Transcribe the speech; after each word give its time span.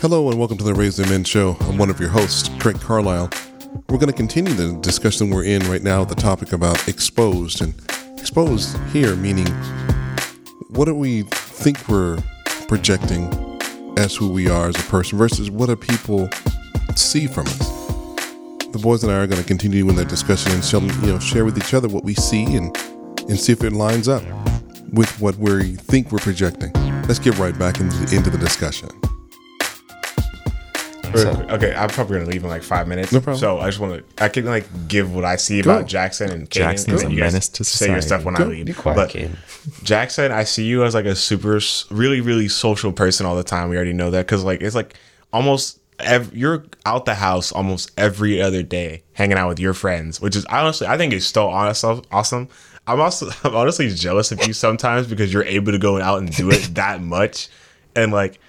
Hello 0.00 0.30
and 0.30 0.38
welcome 0.38 0.56
to 0.56 0.62
the 0.62 0.74
Raise 0.74 0.96
the 0.96 1.04
Men 1.08 1.24
Show. 1.24 1.56
I'm 1.62 1.76
one 1.76 1.90
of 1.90 1.98
your 1.98 2.10
hosts, 2.10 2.48
Craig 2.60 2.80
Carlisle. 2.80 3.30
We're 3.88 3.98
going 3.98 4.06
to 4.06 4.12
continue 4.12 4.52
the 4.52 4.78
discussion 4.80 5.28
we're 5.28 5.42
in 5.42 5.68
right 5.68 5.82
now, 5.82 6.00
with 6.00 6.10
the 6.10 6.14
topic 6.14 6.52
about 6.52 6.86
exposed. 6.86 7.60
And 7.60 7.74
exposed 8.16 8.78
here 8.92 9.16
meaning 9.16 9.48
what 10.68 10.84
do 10.84 10.94
we 10.94 11.22
think 11.22 11.88
we're 11.88 12.22
projecting 12.68 13.24
as 13.98 14.14
who 14.14 14.30
we 14.30 14.48
are 14.48 14.68
as 14.68 14.76
a 14.76 14.86
person 14.88 15.18
versus 15.18 15.50
what 15.50 15.66
do 15.66 15.74
people 15.74 16.28
see 16.94 17.26
from 17.26 17.48
us? 17.48 17.68
The 18.70 18.78
boys 18.80 19.02
and 19.02 19.12
I 19.12 19.16
are 19.16 19.26
going 19.26 19.42
to 19.42 19.48
continue 19.48 19.88
in 19.88 19.96
that 19.96 20.08
discussion 20.08 20.52
and 20.52 20.64
shall, 20.64 20.80
you 20.80 21.06
know, 21.08 21.18
share 21.18 21.44
with 21.44 21.58
each 21.58 21.74
other 21.74 21.88
what 21.88 22.04
we 22.04 22.14
see 22.14 22.54
and, 22.54 22.66
and 23.28 23.36
see 23.36 23.50
if 23.50 23.64
it 23.64 23.72
lines 23.72 24.06
up 24.06 24.22
with 24.92 25.20
what 25.20 25.34
we 25.38 25.74
think 25.74 26.12
we're 26.12 26.18
projecting. 26.18 26.72
Let's 27.08 27.18
get 27.18 27.36
right 27.36 27.58
back 27.58 27.80
into, 27.80 28.14
into 28.14 28.30
the 28.30 28.38
discussion. 28.38 28.90
So, 31.16 31.46
okay, 31.50 31.74
I'm 31.74 31.88
probably 31.88 32.18
gonna 32.18 32.30
leave 32.30 32.42
in 32.44 32.50
like 32.50 32.62
five 32.62 32.88
minutes. 32.88 33.12
No 33.12 33.20
problem. 33.20 33.38
So 33.38 33.58
I 33.58 33.66
just 33.66 33.78
want 33.78 34.16
to, 34.16 34.24
I 34.24 34.28
can 34.28 34.44
like 34.44 34.88
give 34.88 35.14
what 35.14 35.24
I 35.24 35.36
see 35.36 35.60
about 35.60 35.86
Jackson 35.86 36.30
and 36.30 36.48
Kaden, 36.48 36.52
Jackson's 36.52 37.02
and 37.02 37.12
a 37.12 37.16
menace 37.16 37.48
to 37.50 37.64
Say 37.64 37.90
your 37.90 38.02
stuff 38.02 38.24
when 38.24 38.40
I 38.40 38.44
leave. 38.44 38.66
Be 38.66 38.72
quiet, 38.72 38.96
but. 38.96 39.84
Jackson, 39.84 40.32
I 40.32 40.44
see 40.44 40.64
you 40.64 40.84
as 40.84 40.94
like 40.94 41.04
a 41.04 41.14
super, 41.14 41.60
really, 41.90 42.20
really 42.20 42.48
social 42.48 42.92
person 42.92 43.26
all 43.26 43.36
the 43.36 43.44
time. 43.44 43.68
We 43.68 43.76
already 43.76 43.92
know 43.92 44.10
that 44.10 44.26
because 44.26 44.44
like 44.44 44.60
it's 44.60 44.74
like 44.74 44.94
almost 45.32 45.80
ev- 46.00 46.34
you're 46.34 46.64
out 46.86 47.04
the 47.04 47.14
house 47.14 47.52
almost 47.52 47.90
every 47.96 48.40
other 48.40 48.62
day, 48.62 49.02
hanging 49.12 49.38
out 49.38 49.48
with 49.48 49.60
your 49.60 49.74
friends, 49.74 50.20
which 50.20 50.36
is 50.36 50.44
honestly 50.46 50.86
I 50.86 50.96
think 50.96 51.12
is 51.12 51.26
so 51.26 51.48
honest, 51.48 51.84
awesome. 52.10 52.48
I'm 52.86 53.00
also 53.00 53.28
I'm 53.44 53.54
honestly 53.54 53.90
jealous 53.90 54.32
of 54.32 54.46
you 54.46 54.52
sometimes 54.52 55.06
because 55.06 55.32
you're 55.32 55.44
able 55.44 55.72
to 55.72 55.78
go 55.78 56.00
out 56.00 56.20
and 56.20 56.34
do 56.34 56.50
it 56.50 56.74
that 56.74 57.02
much, 57.02 57.48
and 57.94 58.12
like 58.12 58.40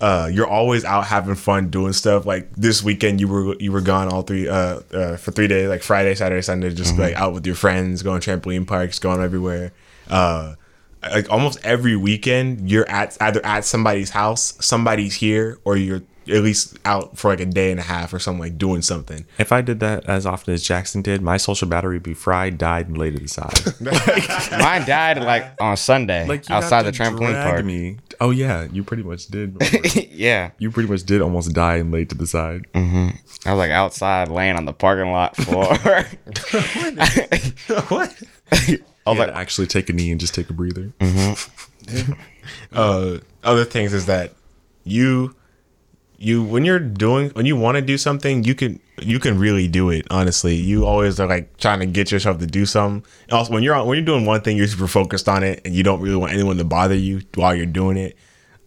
uh, 0.00 0.28
you're 0.30 0.46
always 0.46 0.84
out 0.84 1.06
having 1.06 1.34
fun 1.34 1.70
doing 1.70 1.92
stuff. 1.92 2.26
Like 2.26 2.50
this 2.52 2.82
weekend, 2.82 3.20
you 3.20 3.28
were 3.28 3.56
you 3.58 3.72
were 3.72 3.80
gone 3.80 4.08
all 4.08 4.22
three 4.22 4.48
uh, 4.48 4.80
uh 4.92 5.16
for 5.16 5.32
three 5.32 5.48
days, 5.48 5.68
like 5.68 5.82
Friday, 5.82 6.14
Saturday, 6.14 6.42
Sunday, 6.42 6.70
just 6.72 6.98
like 6.98 7.14
out 7.14 7.32
with 7.32 7.46
your 7.46 7.54
friends, 7.54 8.02
going 8.02 8.20
trampoline 8.20 8.66
parks, 8.66 8.98
going 8.98 9.22
everywhere. 9.22 9.72
Uh, 10.08 10.54
like 11.02 11.30
almost 11.30 11.64
every 11.64 11.96
weekend, 11.96 12.70
you're 12.70 12.88
at 12.88 13.16
either 13.20 13.44
at 13.44 13.64
somebody's 13.64 14.10
house, 14.10 14.54
somebody's 14.60 15.14
here, 15.14 15.58
or 15.64 15.76
you're 15.76 16.02
at 16.28 16.42
least 16.42 16.78
out 16.84 17.16
for 17.16 17.28
like 17.30 17.40
a 17.40 17.46
day 17.46 17.70
and 17.70 17.78
a 17.78 17.84
half 17.84 18.12
or 18.12 18.18
something, 18.18 18.40
like 18.40 18.58
doing 18.58 18.82
something. 18.82 19.24
If 19.38 19.52
I 19.52 19.60
did 19.60 19.80
that 19.80 20.06
as 20.06 20.26
often 20.26 20.54
as 20.54 20.62
Jackson 20.62 21.02
did, 21.02 21.22
my 21.22 21.36
social 21.36 21.68
battery 21.68 21.96
would 21.96 22.02
be 22.02 22.14
fried, 22.14 22.58
died, 22.58 22.88
and 22.88 22.98
laid 22.98 23.14
to 23.14 23.20
the 23.20 23.28
side. 23.28 23.60
Mine 24.60 24.86
died 24.86 25.18
like 25.22 25.52
on 25.60 25.76
Sunday 25.76 26.26
Like 26.26 26.50
outside 26.50 26.82
the 26.82 26.92
trampoline 26.92 27.42
park. 27.42 27.64
Me. 27.64 27.98
Oh 28.20 28.30
yeah, 28.30 28.66
you 28.72 28.82
pretty 28.82 29.02
much 29.02 29.26
did. 29.26 29.56
yeah, 30.10 30.50
you 30.58 30.70
pretty 30.70 30.88
much 30.88 31.04
did 31.04 31.20
almost 31.20 31.52
die 31.52 31.76
and 31.76 31.92
laid 31.92 32.08
to 32.10 32.14
the 32.16 32.26
side. 32.26 32.66
I 32.74 33.12
was 33.44 33.58
like 33.58 33.70
outside 33.70 34.28
laying 34.28 34.56
on 34.56 34.64
the 34.64 34.72
parking 34.72 35.12
lot 35.12 35.36
floor. 35.42 35.66
what? 37.88 38.22
I 38.52 39.10
was 39.10 39.18
like, 39.18 39.28
actually 39.30 39.66
take 39.68 39.88
a 39.88 39.92
knee 39.92 40.10
and 40.10 40.20
just 40.20 40.34
take 40.34 40.50
a 40.50 40.52
breather. 40.52 40.92
uh 42.72 43.18
other 43.44 43.64
things 43.64 43.92
is 43.92 44.06
that 44.06 44.32
you 44.84 45.34
you 46.18 46.42
when 46.42 46.64
you're 46.64 46.78
doing 46.78 47.30
when 47.30 47.46
you 47.46 47.56
want 47.56 47.76
to 47.76 47.82
do 47.82 47.98
something 47.98 48.42
you 48.44 48.54
can 48.54 48.80
you 49.00 49.18
can 49.18 49.38
really 49.38 49.68
do 49.68 49.90
it 49.90 50.06
honestly. 50.10 50.54
You 50.54 50.86
always 50.86 51.20
are 51.20 51.26
like 51.26 51.56
trying 51.58 51.80
to 51.80 51.86
get 51.86 52.10
yourself 52.10 52.38
to 52.38 52.46
do 52.46 52.64
something. 52.64 53.08
Also 53.30 53.52
when 53.52 53.62
you're 53.62 53.82
when 53.84 53.98
you're 53.98 54.04
doing 54.04 54.24
one 54.24 54.40
thing 54.40 54.56
you're 54.56 54.66
super 54.66 54.86
focused 54.86 55.28
on 55.28 55.42
it 55.42 55.60
and 55.64 55.74
you 55.74 55.82
don't 55.82 56.00
really 56.00 56.16
want 56.16 56.32
anyone 56.32 56.56
to 56.56 56.64
bother 56.64 56.94
you 56.94 57.22
while 57.34 57.54
you're 57.54 57.66
doing 57.66 57.96
it. 57.98 58.16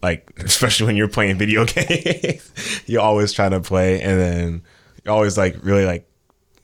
Like 0.03 0.31
especially 0.37 0.85
when 0.87 0.95
you're 0.95 1.07
playing 1.07 1.37
video 1.37 1.65
games. 1.65 2.51
You 2.85 2.99
always 3.01 3.33
try 3.33 3.49
to 3.49 3.59
play 3.59 4.01
and 4.01 4.19
then 4.19 4.61
you're 5.03 5.13
always 5.13 5.37
like 5.37 5.57
really 5.63 5.85
like 5.85 6.07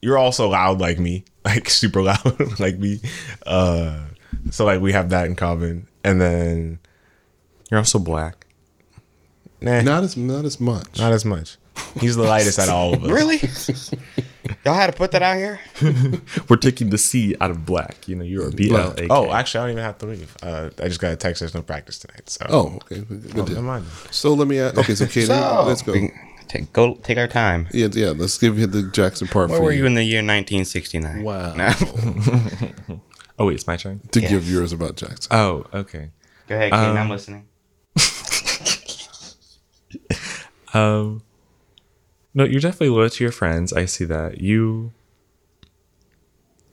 you're 0.02 0.18
also 0.18 0.50
loud 0.50 0.80
like 0.80 1.00
me 1.00 1.26
like 1.46 1.70
super 1.70 2.04
loud 2.04 2.60
like 2.60 2.78
me. 2.78 3.02
Uh 3.46 4.02
so 4.52 4.66
like 4.66 4.82
we 4.82 4.92
have 4.94 5.10
that 5.10 5.26
in 5.26 5.36
common. 5.36 5.88
And 6.04 6.22
then 6.22 6.80
You're 7.72 7.80
also 7.80 7.98
black. 7.98 8.45
Nah, 9.66 9.82
not, 9.82 9.86
Not 9.86 10.04
as 10.04 10.16
not 10.18 10.46
as 10.46 10.60
much. 10.60 11.00
Not 11.00 11.12
as 11.12 11.26
much. 11.26 11.58
He's 12.00 12.16
the 12.16 12.24
lightest 12.24 12.58
out 12.60 12.70
of 12.70 12.74
all 12.74 12.94
of 12.94 13.04
us. 13.04 13.10
really? 13.10 13.38
Y'all 14.66 14.76
had 14.76 14.88
to 14.88 14.94
put 14.94 15.12
that 15.12 15.22
out 15.22 15.36
here? 15.38 15.60
We're 16.50 16.56
taking 16.58 16.90
the 16.90 16.98
C 16.98 17.36
out 17.42 17.52
of 17.52 17.66
black. 17.66 18.08
You 18.08 18.16
know, 18.16 18.24
you're 18.24 18.48
a 18.48 18.52
B 18.52 18.72
L 18.72 18.94
A. 18.98 19.08
Oh, 19.10 19.32
actually, 19.34 19.60
I 19.60 19.64
don't 19.64 19.72
even 19.72 19.84
have 19.84 19.98
to 20.00 20.06
leave. 20.06 20.38
Uh, 20.42 20.70
I 20.80 20.88
just 20.88 21.02
got 21.02 21.12
a 21.12 21.16
text. 21.16 21.40
There's 21.42 21.54
no 21.56 21.62
practice 21.62 22.00
tonight. 22.00 22.30
So. 22.30 22.46
Oh, 22.50 22.76
okay. 22.84 23.00
Good 23.02 23.32
Oh, 23.32 23.46
deal. 23.46 23.56
never 23.56 23.62
mind. 23.62 23.86
So 24.12 24.34
let 24.34 24.48
me 24.48 24.60
ask. 24.60 24.78
Okay, 24.78 24.96
so 24.96 25.06
Katie, 25.08 25.28
let's 25.28 25.82
go. 25.82 25.92
We 25.94 26.10
can 26.10 26.20
Take 26.48 26.72
go 26.74 26.94
take 27.02 27.18
our 27.18 27.28
time. 27.28 27.68
Yeah, 27.74 27.88
yeah. 27.92 28.12
Let's 28.16 28.38
give 28.38 28.58
you 28.60 28.68
the 28.68 28.84
Jackson 28.92 29.28
part 29.28 29.50
Where 29.50 29.58
for 29.58 29.66
were 29.66 29.72
you 29.72 29.88
in 29.88 29.96
the 29.96 30.04
year 30.04 30.20
1969? 30.20 31.24
Wow. 31.24 31.56
No. 31.56 31.72
oh 33.40 33.46
wait, 33.48 33.56
it's 33.56 33.66
my 33.68 33.78
turn. 33.78 34.00
to 34.12 34.22
Yeah. 34.22 34.30
give 34.30 34.50
yours 34.50 34.72
about 34.72 34.96
Jackson. 34.96 35.36
Oh, 35.36 35.66
okay. 35.74 36.12
Go 36.48 36.56
ahead, 36.56 36.72
Kaden. 36.72 36.92
Um, 36.92 36.98
I'm 36.98 37.10
listening. 37.10 37.48
Um, 40.76 41.24
no, 42.34 42.44
you're 42.44 42.60
definitely 42.60 42.90
loyal 42.90 43.10
to 43.10 43.24
your 43.24 43.32
friends. 43.32 43.72
I 43.72 43.86
see 43.86 44.04
that. 44.06 44.42
You 44.42 44.92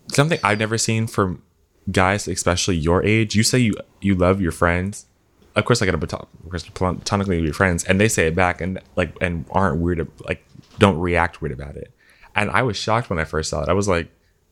something 0.09 0.41
I've 0.43 0.59
never 0.59 0.77
seen 0.77 1.07
from 1.07 1.43
guys, 1.91 2.27
especially 2.27 2.77
your 2.77 3.05
age. 3.05 3.37
You 3.37 3.45
say 3.45 3.59
you 3.59 3.75
you 4.01 4.17
love 4.17 4.41
your 4.41 4.53
friends. 4.53 5.07
Of 5.55 5.65
course, 5.65 5.81
I 5.81 5.87
got 5.87 5.93
to 5.93 5.99
platon- 5.99 6.27
of 6.45 6.51
course, 6.51 6.69
platonically 6.69 7.41
your 7.43 7.53
friends, 7.53 7.85
and 7.85 8.01
they 8.01 8.09
say 8.09 8.27
it 8.27 8.35
back, 8.35 8.61
and 8.61 8.81
like 8.97 9.17
and 9.21 9.45
aren't 9.53 9.81
weird, 9.81 10.07
like 10.27 10.45
don't 10.79 10.99
react 10.99 11.41
weird 11.41 11.53
about 11.53 11.77
it. 11.77 11.93
And 12.35 12.51
I 12.51 12.63
was 12.63 12.77
shocked 12.77 13.09
when 13.09 13.21
I 13.21 13.25
first 13.25 13.51
saw 13.51 13.63
it. 13.63 13.69
I 13.69 13.75
was 13.75 13.87
like, 13.87 14.09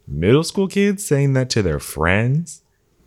middle 0.06 0.44
school 0.44 0.68
kids 0.68 1.04
saying 1.04 1.32
that 1.32 1.50
to 1.50 1.62
their 1.62 1.80
friends, 1.80 2.62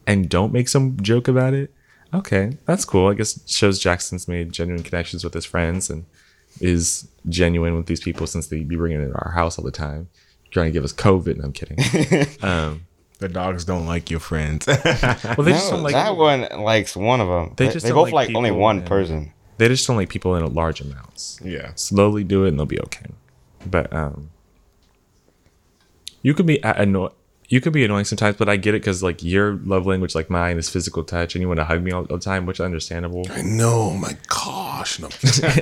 and 0.05 0.27
don't 0.27 0.51
make 0.51 0.67
some 0.67 0.97
joke 0.99 1.29
about 1.29 1.53
it. 1.53 1.73
Okay, 2.13 2.57
that's 2.65 2.83
cool. 2.83 3.07
I 3.07 3.13
guess 3.13 3.37
it 3.37 3.49
shows 3.49 3.79
Jackson's 3.79 4.27
made 4.27 4.51
genuine 4.51 4.83
connections 4.83 5.23
with 5.23 5.33
his 5.33 5.45
friends 5.45 5.89
and 5.89 6.05
is 6.59 7.07
genuine 7.29 7.75
with 7.75 7.85
these 7.87 8.01
people 8.01 8.27
since 8.27 8.47
they 8.47 8.63
be 8.63 8.75
bringing 8.75 9.01
it 9.01 9.07
to 9.09 9.13
our 9.15 9.31
house 9.31 9.57
all 9.57 9.65
the 9.65 9.71
time, 9.71 10.09
trying 10.51 10.67
to 10.67 10.71
give 10.71 10.83
us 10.83 10.93
COVID. 10.93 11.31
And 11.35 11.43
I'm 11.45 11.53
kidding. 11.53 11.77
um, 12.43 12.85
The 13.19 13.29
dogs 13.29 13.63
don't 13.65 13.85
like 13.85 14.09
your 14.11 14.19
friends. 14.19 14.67
well, 14.67 14.77
they 14.77 15.51
just 15.51 15.69
don't 15.71 15.83
like 15.83 15.93
that 15.93 16.15
one 16.17 16.47
likes 16.61 16.95
one 16.95 17.21
of 17.21 17.27
them. 17.27 17.53
They 17.57 17.67
They, 17.67 17.73
just 17.73 17.85
they 17.85 17.91
both 17.91 18.11
like 18.11 18.27
like, 18.29 18.35
only 18.35 18.51
one 18.51 18.79
and- 18.79 18.87
person. 18.87 19.33
they 19.57 19.67
just 19.67 19.87
don't 19.87 19.95
like 19.97 20.09
people 20.09 20.35
in 20.35 20.53
large 20.53 20.81
amounts. 20.81 21.39
yeah. 21.43 21.71
Slowly 21.75 22.23
do 22.23 22.45
it 22.45 22.49
and 22.49 22.59
they'll 22.59 22.65
be 22.65 22.79
okay. 22.81 23.05
But 23.65 23.91
um, 23.93 24.29
you 26.21 26.33
could 26.33 26.45
be 26.45 26.57
a- 26.59 26.77
anno- 26.79 27.13
You 27.49 27.61
could 27.61 27.73
be 27.73 27.83
annoying 27.83 28.05
sometimes, 28.05 28.37
but 28.37 28.49
I 28.49 28.55
get 28.55 28.73
it 28.73 28.81
because 28.81 29.03
like 29.03 29.21
your 29.23 29.55
love 29.63 29.85
language, 29.85 30.15
like 30.15 30.29
mine, 30.29 30.57
is 30.57 30.69
physical 30.69 31.03
touch, 31.03 31.35
and 31.35 31.41
you 31.41 31.47
want 31.47 31.59
to 31.59 31.65
hug 31.65 31.83
me 31.83 31.91
all, 31.91 32.05
all 32.05 32.17
the 32.17 32.23
time, 32.23 32.45
which 32.45 32.57
is 32.59 32.65
understandable. 32.65 33.25
I 33.29 33.41
know. 33.41 33.91
My 33.91 34.17
gosh. 34.27 34.99
No, 34.99 35.07
I'm 35.07 35.11
kidding. 35.21 35.53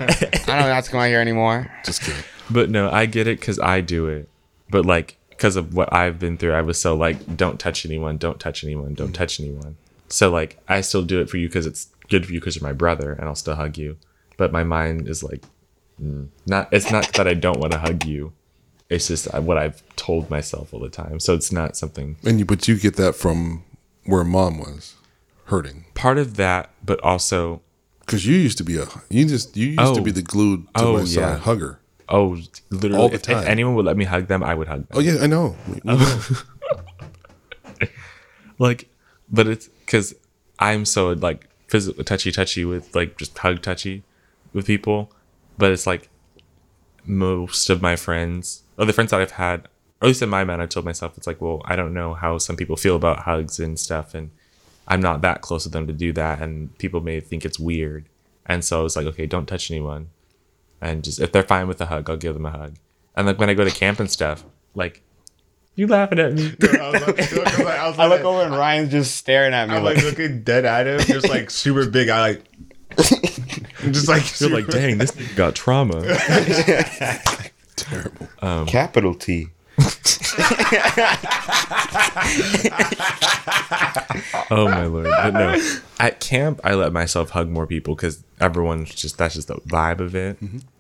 I 0.48 0.60
don't 0.60 0.74
have 0.74 0.86
to 0.86 0.92
come 0.92 1.00
out 1.00 1.08
here 1.08 1.20
anymore. 1.20 1.72
just 1.84 2.02
kidding. 2.04 2.24
But 2.50 2.70
no, 2.70 2.90
I 2.90 3.06
get 3.06 3.28
it 3.28 3.40
because 3.40 3.60
I 3.60 3.82
do 3.82 4.08
it. 4.08 4.30
But 4.70 4.86
like 4.86 5.18
because 5.30 5.56
of 5.56 5.74
what 5.74 5.92
I've 5.92 6.20
been 6.20 6.38
through, 6.38 6.54
I 6.54 6.62
was 6.62 6.80
so 6.80 6.96
like, 6.96 7.36
don't 7.36 7.60
touch 7.60 7.84
anyone, 7.86 8.18
don't 8.18 8.40
touch 8.40 8.64
anyone, 8.64 8.94
don't 8.94 9.12
touch 9.12 9.40
anyone. 9.40 9.76
So 10.08 10.30
like, 10.30 10.60
I 10.68 10.82
still 10.82 11.02
do 11.02 11.20
it 11.20 11.30
for 11.30 11.38
you 11.38 11.48
because 11.48 11.66
it's 11.66 11.88
good 12.10 12.26
for 12.28 12.32
you 12.34 12.40
because 12.40 12.56
you're 12.56 12.68
my 12.68 12.74
brother, 12.74 13.14
and 13.14 13.28
I'll 13.28 13.36
still 13.36 13.56
hug 13.56 13.78
you. 13.78 13.98
But 14.38 14.52
my 14.52 14.64
mind 14.64 15.08
is 15.08 15.24
like, 15.24 15.44
mm, 16.02 16.28
not. 16.46 16.70
It's 16.72 16.92
not 16.92 17.12
that 17.14 17.28
I 17.28 17.34
don't 17.34 17.60
want 17.60 17.72
to 17.74 17.80
hug 17.80 18.06
you. 18.06 18.34
It's 18.92 19.08
just 19.08 19.26
what 19.34 19.58
I've 19.58 19.82
told 19.96 20.30
myself 20.30 20.74
all 20.74 20.82
the 20.82 20.90
time. 20.90 21.20
So 21.20 21.34
it's 21.34 21.52
not 21.52 21.78
something. 21.78 22.18
And 22.26 22.40
you, 22.40 22.46
but 22.46 22.68
you 22.68 22.76
get 22.78 22.96
that 22.98 23.16
from 23.16 23.64
where 24.06 24.24
mom 24.24 24.60
was 24.60 24.96
hurting 25.46 25.86
Part 25.94 26.18
of 26.18 26.36
that, 26.36 26.70
but 26.86 27.00
also, 27.02 27.62
because 28.02 28.26
you 28.26 28.36
used 28.36 28.58
to 28.58 28.64
be 28.66 28.78
a 28.78 28.86
you 29.10 29.26
just 29.26 29.56
you 29.56 29.68
used 29.68 29.94
to 29.96 30.02
Oh. 30.02 30.04
be 30.04 30.12
the 30.12 30.22
glued 30.22 30.66
to 30.76 30.84
Oh, 30.84 30.94
my 30.98 31.06
side 31.06 31.22
yeah. 31.22 31.38
hugger. 31.38 31.80
oh, 32.10 32.38
literally, 32.70 32.98
All 33.02 33.10
the 33.10 33.16
if, 33.16 33.22
if 33.30 33.36
time. 33.38 33.48
anyone 33.48 33.76
would 33.76 33.86
let 33.86 33.96
me 33.98 34.06
hug 34.06 34.28
them, 34.28 34.44
I 34.44 34.54
would 34.56 34.68
hug 34.68 34.88
them. 34.88 34.98
Oh 34.98 35.00
yeah, 35.00 35.18
I 35.22 35.28
know. 35.28 35.56
like 38.60 38.90
but 39.32 39.48
it's 39.48 39.68
because 39.86 40.14
i'm 40.60 40.86
so 40.86 41.10
like 41.14 41.48
physical 41.68 42.04
touchy 42.04 42.32
touchy 42.32 42.66
with 42.66 42.94
like 42.96 43.18
just 43.18 43.38
hug 43.38 43.62
touchy 43.62 44.04
with 44.54 44.66
people 44.68 45.12
but 45.58 45.72
it's 45.72 45.88
like 45.88 46.10
most 47.06 47.70
of 47.70 47.82
my 47.82 47.96
friends 47.96 48.64
or 48.82 48.86
the 48.86 48.94
friends 48.94 49.12
that 49.12 49.22
i've 49.22 49.32
had 49.32 49.62
or 50.02 50.06
at 50.06 50.08
least 50.08 50.22
in 50.22 50.30
my 50.30 50.44
mind 50.44 50.62
i 50.62 50.66
told 50.66 50.86
myself 50.86 51.16
it's 51.18 51.28
like 51.28 51.40
well 51.40 51.62
i 51.66 51.76
don't 51.76 51.94
know 51.94 52.14
how 52.16 52.38
some 52.38 52.58
people 52.58 52.76
feel 52.76 52.96
about 52.96 53.20
hugs 53.20 53.60
and 53.60 53.80
stuff 53.80 54.16
and 54.16 54.32
i'm 54.88 55.00
not 55.02 55.22
that 55.22 55.42
close 55.42 55.64
to 55.64 55.70
them 55.70 55.86
to 55.86 55.94
do 55.94 56.12
that 56.12 56.42
and 56.42 56.76
people 56.80 57.00
may 57.00 57.20
think 57.20 57.46
it's 57.46 57.60
weird 57.60 58.06
and 58.48 58.66
so 58.66 58.80
i 58.80 58.84
was 58.84 58.96
like 58.96 59.06
okay 59.06 59.28
don't 59.28 59.46
touch 59.46 59.70
anyone 59.70 60.10
and 60.82 61.04
just 61.04 61.20
if 61.20 61.32
they're 61.32 61.44
fine 61.44 61.68
with 61.68 61.80
a 61.80 61.86
hug 61.86 62.10
i'll 62.10 62.18
give 62.18 62.34
them 62.34 62.48
a 62.48 62.52
hug 62.52 62.76
and 63.16 63.28
like 63.28 63.38
when 63.38 63.50
i 63.50 63.54
go 63.54 63.64
to 63.64 63.72
camp 63.72 64.00
and 64.00 64.10
stuff 64.10 64.44
like 64.74 65.04
you 65.76 65.88
laughing 65.88 66.20
at 66.20 66.34
me 66.34 66.54
I 66.64 68.08
look 68.08 68.22
over 68.22 68.42
and 68.42 68.54
Ryan's 68.54 68.92
just 68.92 69.16
staring 69.16 69.54
at 69.54 69.70
me 69.70 69.76
I'm 69.76 69.84
like, 69.84 69.96
like 69.96 70.06
looking 70.06 70.44
dead 70.44 70.66
at 70.66 70.86
him, 70.86 71.00
just 71.00 71.30
like 71.30 71.50
super 71.50 71.90
big. 71.90 72.10
I 72.10 72.20
like 72.20 72.44
just 72.98 74.08
like 74.08 74.40
You're 74.42 74.50
like, 74.50 74.68
dang, 74.68 74.98
this 74.98 75.12
nigga 75.12 75.36
got 75.36 75.56
trauma. 75.56 76.02
Terrible. 77.84 78.28
Capital 78.68 79.16
T. 79.16 79.48
Oh 84.50 84.68
my 84.68 84.86
lord! 84.86 85.06
But 85.06 85.34
no, 85.34 85.70
at 86.00 86.20
camp 86.20 86.60
I 86.64 86.74
let 86.74 86.92
myself 86.92 87.30
hug 87.32 87.50
more 87.50 87.66
people 87.66 87.96
because 87.96 88.24
everyone's 88.40 88.94
just 88.94 89.18
that's 89.18 89.36
just 89.36 89.48
the 89.48 89.56
vibe 89.56 90.00
of 90.00 90.14
it. 90.16 90.38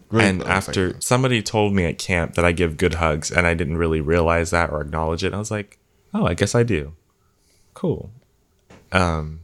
Great 0.09 0.25
and 0.25 0.41
vibe, 0.41 0.47
after 0.47 1.01
somebody 1.01 1.41
told 1.41 1.73
me 1.73 1.85
at 1.85 1.97
camp 1.97 2.33
that 2.35 2.43
I 2.43 2.51
give 2.51 2.75
good 2.77 2.95
hugs, 2.95 3.31
and 3.31 3.47
I 3.47 3.53
didn't 3.53 3.77
really 3.77 4.01
realize 4.01 4.49
that 4.51 4.69
or 4.71 4.81
acknowledge 4.81 5.23
it, 5.23 5.33
I 5.33 5.37
was 5.37 5.51
like, 5.51 5.77
oh, 6.13 6.25
I 6.27 6.33
guess 6.33 6.53
I 6.53 6.63
do. 6.63 6.93
Cool. 7.73 8.11
Um. 8.91 9.40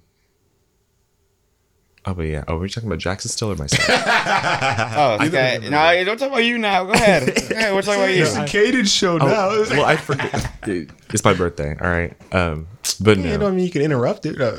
Oh, 2.09 2.13
but 2.13 2.21
yeah. 2.23 2.45
Oh, 2.47 2.57
we're 2.57 2.69
talking 2.69 2.87
about 2.87 2.99
Jackson 2.99 3.29
Still 3.29 3.51
or 3.51 3.55
myself? 3.57 3.85
Oh, 4.97 5.17
okay. 5.25 5.59
No, 5.69 6.05
don't 6.05 6.17
talk 6.17 6.29
about 6.29 6.45
you 6.45 6.57
now. 6.57 6.85
Go 6.85 6.93
ahead. 6.93 7.25
Go 7.49 7.55
ahead. 7.55 7.73
We're 7.73 7.81
talking 7.81 8.01
about 8.01 8.13
you. 8.15 8.23
it's 8.23 8.35
a 8.37 8.45
Caden 8.45 8.87
show 8.87 9.17
now. 9.17 9.25
Oh, 9.27 9.65
well, 9.71 9.83
I 9.85 9.97
forget. 9.97 10.49
It's 10.65 11.23
my 11.25 11.33
birthday. 11.33 11.75
All 11.81 11.89
right. 11.89 12.15
Um. 12.33 12.67
But 13.01 13.17
you 13.17 13.23
no, 13.25 13.37
don't 13.37 13.55
mean 13.57 13.65
you 13.65 13.71
can 13.71 13.81
interrupt 13.81 14.25
it. 14.25 14.39
all 14.41 14.53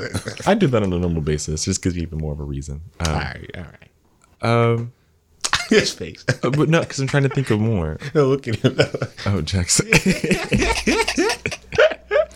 I 0.45 0.53
do 0.53 0.67
that 0.67 0.83
on 0.83 0.93
a 0.93 0.99
normal 0.99 1.21
basis. 1.23 1.65
Just 1.65 1.81
gives 1.81 1.95
me 1.95 2.03
even 2.03 2.19
more 2.19 2.33
of 2.33 2.39
a 2.39 2.43
reason. 2.43 2.81
Um, 2.99 3.13
right, 3.13 3.49
all 3.57 3.63
right. 3.63 4.75
um 4.75 4.93
His 5.69 5.91
face. 5.91 6.23
uh, 6.43 6.51
but 6.51 6.69
no, 6.69 6.81
because 6.81 6.99
I'm 6.99 7.07
trying 7.07 7.23
to 7.23 7.29
think 7.29 7.49
of 7.49 7.59
more. 7.59 7.97
Look 8.13 8.47
at 8.47 8.57
him. 8.57 8.77
Oh, 9.25 9.41
Jackson. 9.41 9.87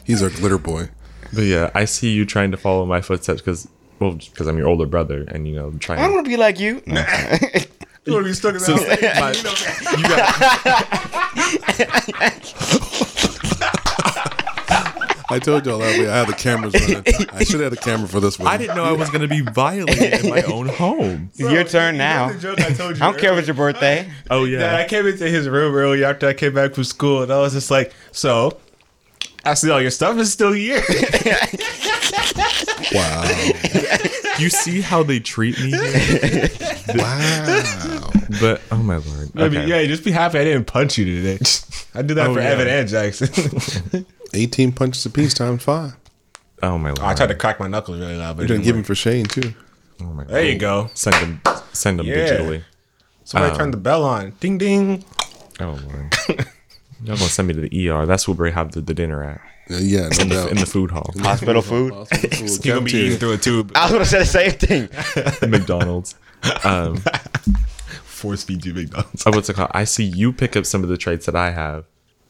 He's 0.06 0.22
our 0.24 0.30
glitter 0.32 0.58
boy. 0.58 0.90
but 1.32 1.44
yeah, 1.44 1.70
I 1.76 1.86
see 1.86 2.10
you 2.12 2.26
trying 2.26 2.50
to 2.52 2.58
follow 2.58 2.86
my 2.88 3.00
footsteps 3.02 3.42
because, 3.42 3.68
well, 4.04 4.14
because 4.14 4.48
I'm 4.48 4.58
your 4.58 4.68
older 4.68 4.86
brother, 4.86 5.24
and 5.30 5.48
you 5.48 5.56
know, 5.56 5.68
I'm 5.68 5.80
trying. 5.80 6.00
I 6.00 6.04
don't 6.04 6.14
want 6.14 6.26
to 6.26 6.30
be 6.30 6.38
like 6.38 6.60
you. 6.60 6.82
No. 6.88 7.04
You 8.06 8.12
want 8.16 8.26
to 8.26 8.30
be 8.32 8.34
stuck 8.34 8.54
in 8.56 8.60
So, 8.60 8.76
that 8.76 9.00
my- 9.18 9.32
you 9.98 10.04
got, 10.10 11.34
I 15.30 15.40
told 15.40 15.66
y'all 15.66 15.80
that 15.80 15.98
way. 15.98 16.10
I 16.10 16.18
had 16.20 16.28
the 16.28 16.34
cameras 16.34 16.74
running. 16.74 17.04
I 17.32 17.44
should 17.44 17.62
have 17.62 17.72
had 17.72 17.80
a 17.80 17.82
camera 17.82 18.08
for 18.08 18.20
this 18.20 18.38
one. 18.38 18.48
I 18.50 18.58
didn't 18.58 18.76
know 18.76 18.84
I 18.84 18.92
was 18.92 19.10
gonna 19.10 19.28
be 19.28 19.40
violated 19.42 20.26
in 20.26 20.30
my 20.30 20.42
own 20.44 20.68
home. 20.68 21.32
It's 21.38 21.50
your 21.50 21.64
turn 21.64 21.98
now. 21.98 22.28
the 22.34 22.52
I 22.58 22.74
told 22.74 22.98
you 22.98 23.04
I 23.04 23.12
don't 23.12 23.18
care 23.20 23.32
if 23.34 23.40
it's 23.40 23.48
your 23.48 23.56
birthday. 23.56 24.08
Oh 24.30 24.44
Yeah, 24.44 24.76
I 24.76 24.86
came 24.88 25.08
into 25.08 25.28
his 25.30 25.48
room 25.50 25.74
early 25.74 26.04
after 26.04 26.28
I 26.28 26.34
came 26.34 26.54
back 26.54 26.74
from 26.76 26.84
school, 26.84 27.24
and 27.24 27.32
I 27.32 27.40
was 27.40 27.54
just 27.54 27.72
like, 27.72 27.94
"So, 28.12 28.60
I 29.46 29.54
see 29.56 29.72
all 29.72 29.82
your 29.82 29.92
stuff 29.92 30.18
is 30.18 30.32
still 30.32 30.52
here." 30.52 30.84
Wow. 32.94 33.24
You 34.40 34.50
see 34.50 34.82
how 34.82 35.04
they 35.04 35.20
treat 35.20 35.60
me, 35.60 35.70
here? 35.72 36.50
Wow. 36.96 38.10
but 38.42 38.62
oh 38.72 38.78
my 38.78 38.98
lord. 38.98 39.32
I 39.36 39.48
mean, 39.50 39.60
Okay. 39.62 39.68
yeah, 39.68 39.86
just 39.88 40.04
be 40.04 40.12
happy 40.12 40.40
I 40.40 40.44
didn't 40.44 40.66
punch 40.66 40.98
you 40.98 41.06
today. 41.06 41.40
I 41.96 42.02
do 42.02 42.14
that 42.16 42.28
Oh, 42.28 42.34
for 42.34 42.42
yeah. 42.42 42.50
Evan 42.50 42.68
and 42.68 42.88
Jackson. 42.90 44.06
18 44.34 44.72
punches 44.74 45.06
apiece 45.06 45.34
times 45.34 45.64
five. 45.64 45.96
Oh 46.62 46.78
my 46.78 46.90
lord. 46.90 47.00
I 47.00 47.14
tried 47.14 47.28
to 47.28 47.36
crack 47.36 47.60
my 47.60 47.68
knuckles 47.68 48.00
really 48.00 48.16
loud, 48.18 48.38
but 48.38 48.42
You're 48.42 48.46
it 48.46 48.48
going 48.50 48.62
to 48.62 48.66
didn't 48.66 48.66
give 48.66 48.76
him 48.78 48.84
for 48.84 48.96
Shane, 48.96 49.26
too. 49.26 49.54
Oh 50.02 50.06
my 50.06 50.24
god. 50.24 50.32
There 50.34 50.44
you 50.46 50.58
go. 50.58 50.90
Send 50.94 51.16
them. 51.16 51.42
Send 51.74 52.00
them 52.00 52.08
Yeah. 52.08 52.16
digitally. 52.28 52.64
Somebody 53.24 53.52
Um, 53.54 53.58
turned 53.58 53.74
the 53.74 53.78
bell 53.78 54.04
on. 54.04 54.34
Ding 54.40 54.58
ding. 54.58 55.06
Oh 55.60 55.80
lord. 55.88 56.16
Y'all 57.04 57.18
gonna 57.18 57.30
send 57.30 57.48
me 57.48 57.54
to 57.54 57.62
the 57.62 57.90
ER? 57.90 58.06
That's 58.06 58.28
where 58.28 58.36
we 58.36 58.52
have 58.52 58.72
the, 58.72 58.82
the 58.82 58.94
dinner 58.94 59.24
at 59.24 59.42
yeah, 59.70 60.10
no 60.10 60.22
in 60.22 60.30
the, 60.30 60.48
in 60.52 60.58
the 60.58 60.66
food 60.66 60.92
hall, 60.92 61.10
Hospital 61.20 61.62
food. 61.62 61.94
You're 62.40 62.76
gonna 62.76 62.86
be 62.86 62.92
eating 62.92 63.18
through 63.18 63.34
a 63.34 63.38
tube. 63.38 63.72
I 63.76 63.84
was 63.86 63.92
gonna 63.92 64.06
say 64.06 64.20
the 64.20 64.60
same 64.60 64.90
thing. 65.42 65.50
McDonald's. 65.50 66.16
Um, 66.64 66.98
Force 68.04 68.44
feed 68.44 68.66
you 68.66 68.74
McDonald's. 68.74 69.24
oh, 69.26 69.32
what's 69.32 69.50
it 69.50 69.56
called? 69.56 69.72
I 69.74 69.84
see 69.86 70.04
you 70.04 70.34
pick 70.34 70.56
up 70.56 70.66
some 70.66 70.84
of 70.84 70.90
the 70.90 70.98
traits 70.98 71.26
that 71.26 71.36
I 71.36 71.52
have. 71.52 71.86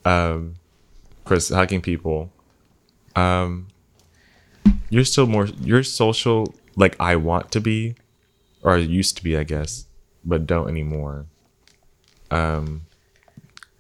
Um, 0.06 0.56
Chris, 1.26 1.50
hugging 1.50 1.82
people. 1.82 2.32
Um, 3.16 3.68
you're 4.90 5.06
still 5.06 5.28
more. 5.28 5.46
You're 5.46 5.84
social, 5.84 6.54
like 6.76 6.96
I 7.00 7.16
want 7.16 7.52
to 7.52 7.62
be, 7.62 7.96
or 8.62 8.74
I 8.74 8.78
used 8.78 9.18
to 9.18 9.24
be, 9.24 9.38
I 9.38 9.44
guess, 9.44 9.86
but 10.24 10.46
don't 10.46 10.70
anymore. 10.70 11.26
Um, 12.32 12.82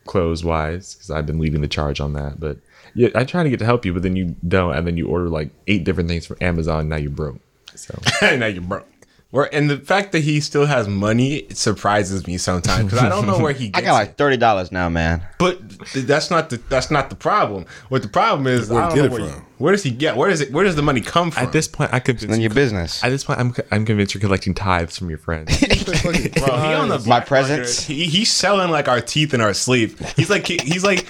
clothes 0.05 0.44
wise, 0.44 0.95
because 0.95 1.11
I've 1.11 1.25
been 1.25 1.39
leading 1.39 1.61
the 1.61 1.67
charge 1.67 2.00
on 2.00 2.13
that. 2.13 2.39
But 2.39 2.57
yeah, 2.94 3.09
I 3.15 3.23
try 3.23 3.44
to 3.44 3.50
get 3.50 3.59
to 3.59 3.65
help 3.65 3.85
you, 3.85 3.94
but 3.94 4.03
then 4.03 4.15
you 4.15 4.35
don't, 4.47 4.75
and 4.75 4.85
then 4.85 4.97
you 4.97 5.07
order 5.07 5.29
like 5.29 5.50
eight 5.67 5.83
different 5.83 6.09
things 6.09 6.25
from 6.25 6.38
Amazon. 6.41 6.89
Now 6.89 6.97
you're 6.97 7.11
broke. 7.11 7.39
So 7.75 8.00
now 8.35 8.45
you're 8.45 8.61
broke. 8.61 8.88
Where 9.33 9.50
and 9.51 9.68
the 9.68 9.80
fact 9.80 10.12
that 10.12 10.19
he 10.19 10.39
still 10.41 10.68
has 10.68 10.88
money 10.88 11.38
it 11.38 11.57
surprises 11.57 12.27
me 12.27 12.38
sometimes 12.38 12.83
because 12.83 13.00
I 13.00 13.09
don't 13.09 13.25
know 13.25 13.39
where 13.39 13.51
he 13.51 13.71
I 13.74 13.81
got 13.81 13.94
like 13.94 14.15
thirty 14.15 14.38
dollars 14.38 14.71
now, 14.71 14.89
man. 14.89 15.25
But 15.39 15.57
that's 15.95 16.30
not 16.30 16.51
the 16.51 16.57
that's 16.69 16.91
not 16.91 17.09
the 17.09 17.15
problem. 17.15 17.65
What 17.89 18.03
the 18.03 18.09
problem 18.09 18.45
is, 18.45 18.69
Where'd 18.69 18.83
I 18.83 18.88
don't 18.89 18.95
get 18.95 19.09
know 19.09 19.18
it 19.18 19.21
where, 19.21 19.31
from? 19.31 19.45
where 19.57 19.71
does 19.71 19.81
he 19.81 19.89
get? 19.89 20.18
Where 20.18 20.30
does 20.30 20.41
it? 20.41 20.51
Where 20.51 20.63
does 20.63 20.75
the 20.75 20.83
money 20.83 21.01
come 21.01 21.31
from? 21.31 21.45
at 21.47 21.51
this 21.51 21.68
point, 21.68 21.91
I 21.91 22.00
convinced 22.00 22.27
None 22.27 22.33
of 22.35 22.38
you. 22.41 22.44
your 22.50 22.53
business. 22.53 23.03
At 23.03 23.09
this 23.09 23.24
point, 23.24 23.39
I'm 23.39 23.56
I'm 23.71 23.85
convinced 23.88 24.13
you're 24.13 24.21
collecting 24.21 24.53
tithes 24.53 25.00
from 25.00 25.09
your 25.09 25.18
friends. 25.18 25.59
bro, 26.03 26.12
he 26.12 26.74
on 26.75 26.89
the 26.89 27.00
My 27.00 27.03
black 27.03 27.25
presents. 27.25 27.83
He, 27.85 28.06
he's 28.06 28.31
selling 28.31 28.69
like 28.69 28.88
our 28.88 29.01
teeth 29.01 29.33
in 29.33 29.41
our 29.41 29.56
sleep. 29.56 29.97
He's 30.15 30.30
like 30.30 30.45
he's 30.45 30.83
like 30.83 31.07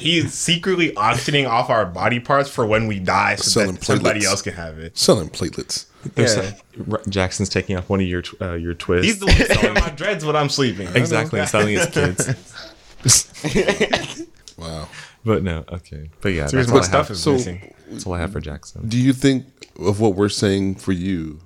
he's 0.00 0.32
secretly 0.34 0.94
auctioning 0.96 1.46
off 1.46 1.70
our 1.70 1.86
body 1.86 2.18
parts 2.20 2.48
for 2.50 2.66
when 2.66 2.86
we 2.86 2.98
die, 2.98 3.36
so 3.36 3.60
Selling 3.60 3.74
that 3.76 3.84
somebody 3.84 4.20
platelets. 4.20 4.24
else 4.26 4.42
can 4.42 4.52
have 4.54 4.78
it. 4.78 4.96
Selling 4.98 5.28
platelets. 5.28 5.86
There's 6.14 6.36
Yeah. 6.36 6.52
R- 6.90 7.02
Jackson's 7.08 7.48
taking 7.50 7.76
off 7.76 7.88
one 7.88 8.00
of 8.00 8.06
your 8.06 8.22
tw- 8.22 8.40
uh, 8.40 8.54
your 8.54 8.74
twists. 8.74 9.06
He's 9.06 9.18
the 9.20 9.26
one 9.26 9.36
selling 9.36 9.74
my 9.74 9.90
dreads 9.90 10.24
when 10.24 10.34
I'm 10.36 10.48
sleeping. 10.48 10.88
exactly 10.94 11.40
and 11.40 11.48
selling 11.48 11.76
his 11.76 11.86
kids. 11.86 12.28
Wow. 14.56 14.88
But 15.24 15.42
no, 15.42 15.64
okay. 15.72 16.10
But 16.20 16.30
yeah, 16.34 16.46
So 16.46 16.56
that's 16.58 16.68
all, 16.68 16.74
what 16.74 16.84
I 16.84 16.86
stuff 16.86 17.08
have, 17.08 17.16
is 17.16 17.22
So- 17.22 17.32
missing. 17.32 17.74
that's 17.90 18.06
all 18.06 18.12
I 18.14 18.20
have 18.20 18.32
for 18.32 18.40
Jackson. 18.40 18.86
Do 18.88 18.98
you 18.98 19.12
think 19.14 19.46
of 19.78 20.00
what 20.00 20.14
we're 20.14 20.28
saying 20.28 20.74
for 20.76 20.92
you 20.92 21.40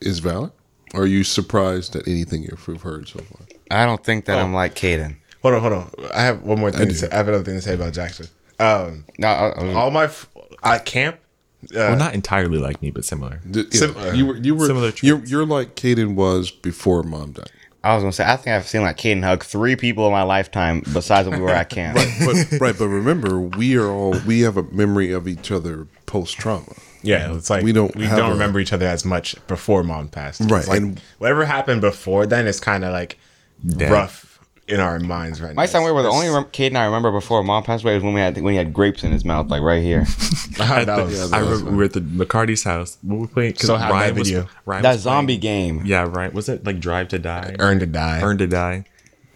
is 0.00 0.18
valid? 0.20 0.52
Or 0.94 1.02
are 1.02 1.06
you 1.06 1.22
surprised 1.24 1.94
at 1.96 2.06
anything 2.08 2.42
you've 2.44 2.82
heard 2.82 3.08
so 3.08 3.20
far? 3.20 3.46
I 3.70 3.86
don't 3.86 4.02
think 4.04 4.24
that 4.24 4.38
I'm 4.38 4.52
like 4.52 4.74
Caden. 4.74 5.16
Hold 5.42 5.54
on, 5.54 5.60
hold 5.60 5.72
on. 5.72 5.90
I 6.14 6.22
have 6.22 6.42
one 6.42 6.58
more 6.60 6.70
thing 6.70 6.88
to 6.88 6.94
say. 6.94 7.08
I 7.10 7.16
have 7.16 7.28
another 7.28 7.44
thing 7.44 7.54
to 7.54 7.62
say 7.62 7.74
about 7.74 7.92
Jackson. 7.92 8.26
Um, 8.58 9.04
No, 9.18 9.28
I, 9.28 9.48
I, 9.50 9.72
all 9.74 9.90
my 9.90 10.04
f- 10.04 10.28
at 10.62 10.84
camp. 10.84 11.16
Uh, 11.64 11.68
well, 11.76 11.96
not 11.96 12.14
entirely 12.14 12.58
like 12.58 12.80
me, 12.82 12.90
but 12.90 13.04
similar. 13.04 13.40
D- 13.50 13.60
yeah, 13.70 13.78
Similar. 13.80 14.14
you 14.14 14.26
were 14.26 14.36
you 14.36 14.54
were 14.54 14.66
Similar 14.66 14.92
you're, 15.02 15.22
you're 15.24 15.44
like 15.46 15.76
Caden 15.76 16.14
was 16.14 16.50
before 16.50 17.02
mom 17.02 17.32
died. 17.32 17.50
I 17.84 17.94
was 17.94 18.02
gonna 18.02 18.12
say 18.12 18.24
I 18.24 18.36
think 18.36 18.48
I've 18.56 18.66
seen 18.66 18.80
like 18.82 18.96
Caden 18.98 19.22
hug 19.22 19.44
three 19.44 19.76
people 19.76 20.06
in 20.06 20.12
my 20.12 20.22
lifetime 20.22 20.82
besides 20.92 21.28
when 21.28 21.38
we 21.38 21.44
were 21.44 21.50
at 21.50 21.68
camp. 21.70 21.98
But 22.24 22.60
right, 22.60 22.76
but 22.78 22.88
remember, 22.88 23.38
we 23.40 23.76
are 23.76 23.88
all 23.88 24.14
we 24.26 24.40
have 24.40 24.56
a 24.58 24.62
memory 24.64 25.12
of 25.12 25.26
each 25.28 25.50
other 25.50 25.86
post 26.06 26.36
trauma. 26.38 26.64
Yeah, 27.02 27.34
it's 27.34 27.48
like 27.50 27.62
We 27.64 27.72
don't 27.72 27.94
we 27.96 28.06
don't 28.06 28.30
a- 28.30 28.32
remember 28.32 28.58
each 28.60 28.72
other 28.74 28.86
as 28.86 29.04
much 29.06 29.34
before 29.46 29.82
mom 29.82 30.08
passed. 30.08 30.40
Right, 30.50 30.66
like 30.66 30.78
and- 30.80 31.00
whatever 31.18 31.44
happened 31.46 31.80
before 31.82 32.26
then 32.26 32.46
is 32.46 32.58
kind 32.60 32.84
of 32.84 32.92
like 32.92 33.18
rough 33.64 34.29
in 34.70 34.80
our 34.80 34.98
minds 35.00 35.40
right 35.40 35.48
now. 35.50 35.54
My 35.54 35.66
time 35.66 35.84
we 35.84 35.92
were 35.92 36.02
the 36.02 36.08
only 36.08 36.28
rem- 36.28 36.44
Caden 36.44 36.76
I 36.76 36.84
remember 36.86 37.10
before 37.12 37.42
mom 37.42 37.62
passed 37.64 37.84
away 37.84 37.94
was 37.94 38.02
when 38.02 38.14
we 38.14 38.20
had 38.20 38.40
when 38.40 38.52
he 38.52 38.56
had 38.58 38.72
grapes 38.72 39.02
in 39.04 39.12
his 39.12 39.24
mouth, 39.24 39.48
like 39.48 39.62
right 39.62 39.82
here. 39.82 40.04
that 40.58 40.88
At 40.88 40.96
the- 40.96 41.04
was- 41.04 41.32
I 41.32 41.38
remember 41.40 41.70
we 41.70 41.76
were 41.76 41.84
at 41.84 41.92
the 41.92 42.00
McCarty's 42.00 42.62
house. 42.64 42.98
What 43.02 43.14
were 43.16 43.20
we 43.22 43.26
playing? 43.28 43.52
'Cause 43.54 43.66
So 43.66 43.76
how 43.76 43.92
that 43.98 44.14
was. 44.14 44.32
Ryan 44.66 44.82
that 44.82 44.92
was 44.92 45.00
zombie 45.02 45.38
playing- 45.38 45.78
game. 45.78 45.86
Yeah, 45.86 46.06
right. 46.08 46.32
Was 46.32 46.48
it 46.48 46.64
like 46.64 46.80
Drive 46.80 47.08
to 47.08 47.18
Die? 47.18 47.56
earn 47.58 47.78
to 47.80 47.86
die. 47.86 48.20
Earn 48.22 48.38
to 48.38 48.46
Die. 48.46 48.84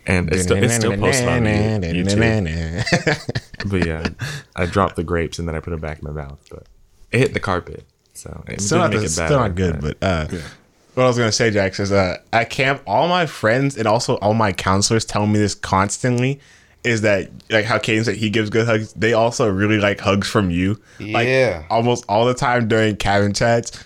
And 0.07 0.31
it's 0.33 0.43
still, 0.43 0.63
it's 0.63 0.75
still 0.75 0.95
posted 0.99 1.27
on 1.29 1.45
YouTube. 1.45 2.85
But 3.67 3.87
yeah, 3.87 4.09
I 4.55 4.67
dropped 4.67 4.97
the 4.97 5.05
grapes 5.05 5.39
and 5.39 5.49
then 5.49 5.55
I 5.55 5.61
put 5.61 5.71
them 5.71 5.81
back 5.81 5.99
in 6.01 6.05
my 6.05 6.11
mouth. 6.13 6.39
But 6.51 6.65
it 7.11 7.19
hit 7.21 7.33
the 7.35 7.41
carpet. 7.41 7.85
So 8.13 8.45
it 8.47 8.61
Still 8.61 8.79
didn't 8.79 8.83
not, 8.83 8.91
make 8.91 9.01
the- 9.01 9.07
it 9.07 9.09
still 9.11 9.39
not 9.41 9.55
good, 9.55 9.81
but 9.81 9.97
uh, 10.03 10.27
what 10.95 11.05
I 11.05 11.07
was 11.07 11.19
gonna 11.19 11.33
say, 11.33 11.51
Jax, 11.51 11.81
is 11.81 11.93
uh, 11.93 12.19
at 12.33 12.51
camp, 12.51 12.83
all 12.87 13.09
my 13.09 13.27
friends 13.27 13.77
and 13.77 13.87
also 13.87 14.17
all 14.17 14.35
my 14.35 14.53
counselors 14.53 15.05
tell 15.05 15.27
me 15.27 15.39
this 15.39 15.55
constantly. 15.55 16.41
Is 16.85 17.01
that 17.01 17.31
like 17.51 17.65
how 17.65 17.79
Caden 17.79 18.05
said 18.05 18.17
he 18.17 18.29
gives 18.31 18.51
good 18.51 18.67
hugs? 18.67 18.93
They 18.93 19.15
also 19.15 19.49
really 19.51 19.79
like 19.79 20.01
hugs 20.01 20.29
from 20.29 20.51
you. 20.51 20.79
Like, 21.01 21.27
Yeah. 21.27 21.65
almost 21.71 22.05
all 22.09 22.27
the 22.27 22.35
time 22.35 22.69
during 22.69 22.97
cabin 22.97 23.33
chats. 23.33 23.85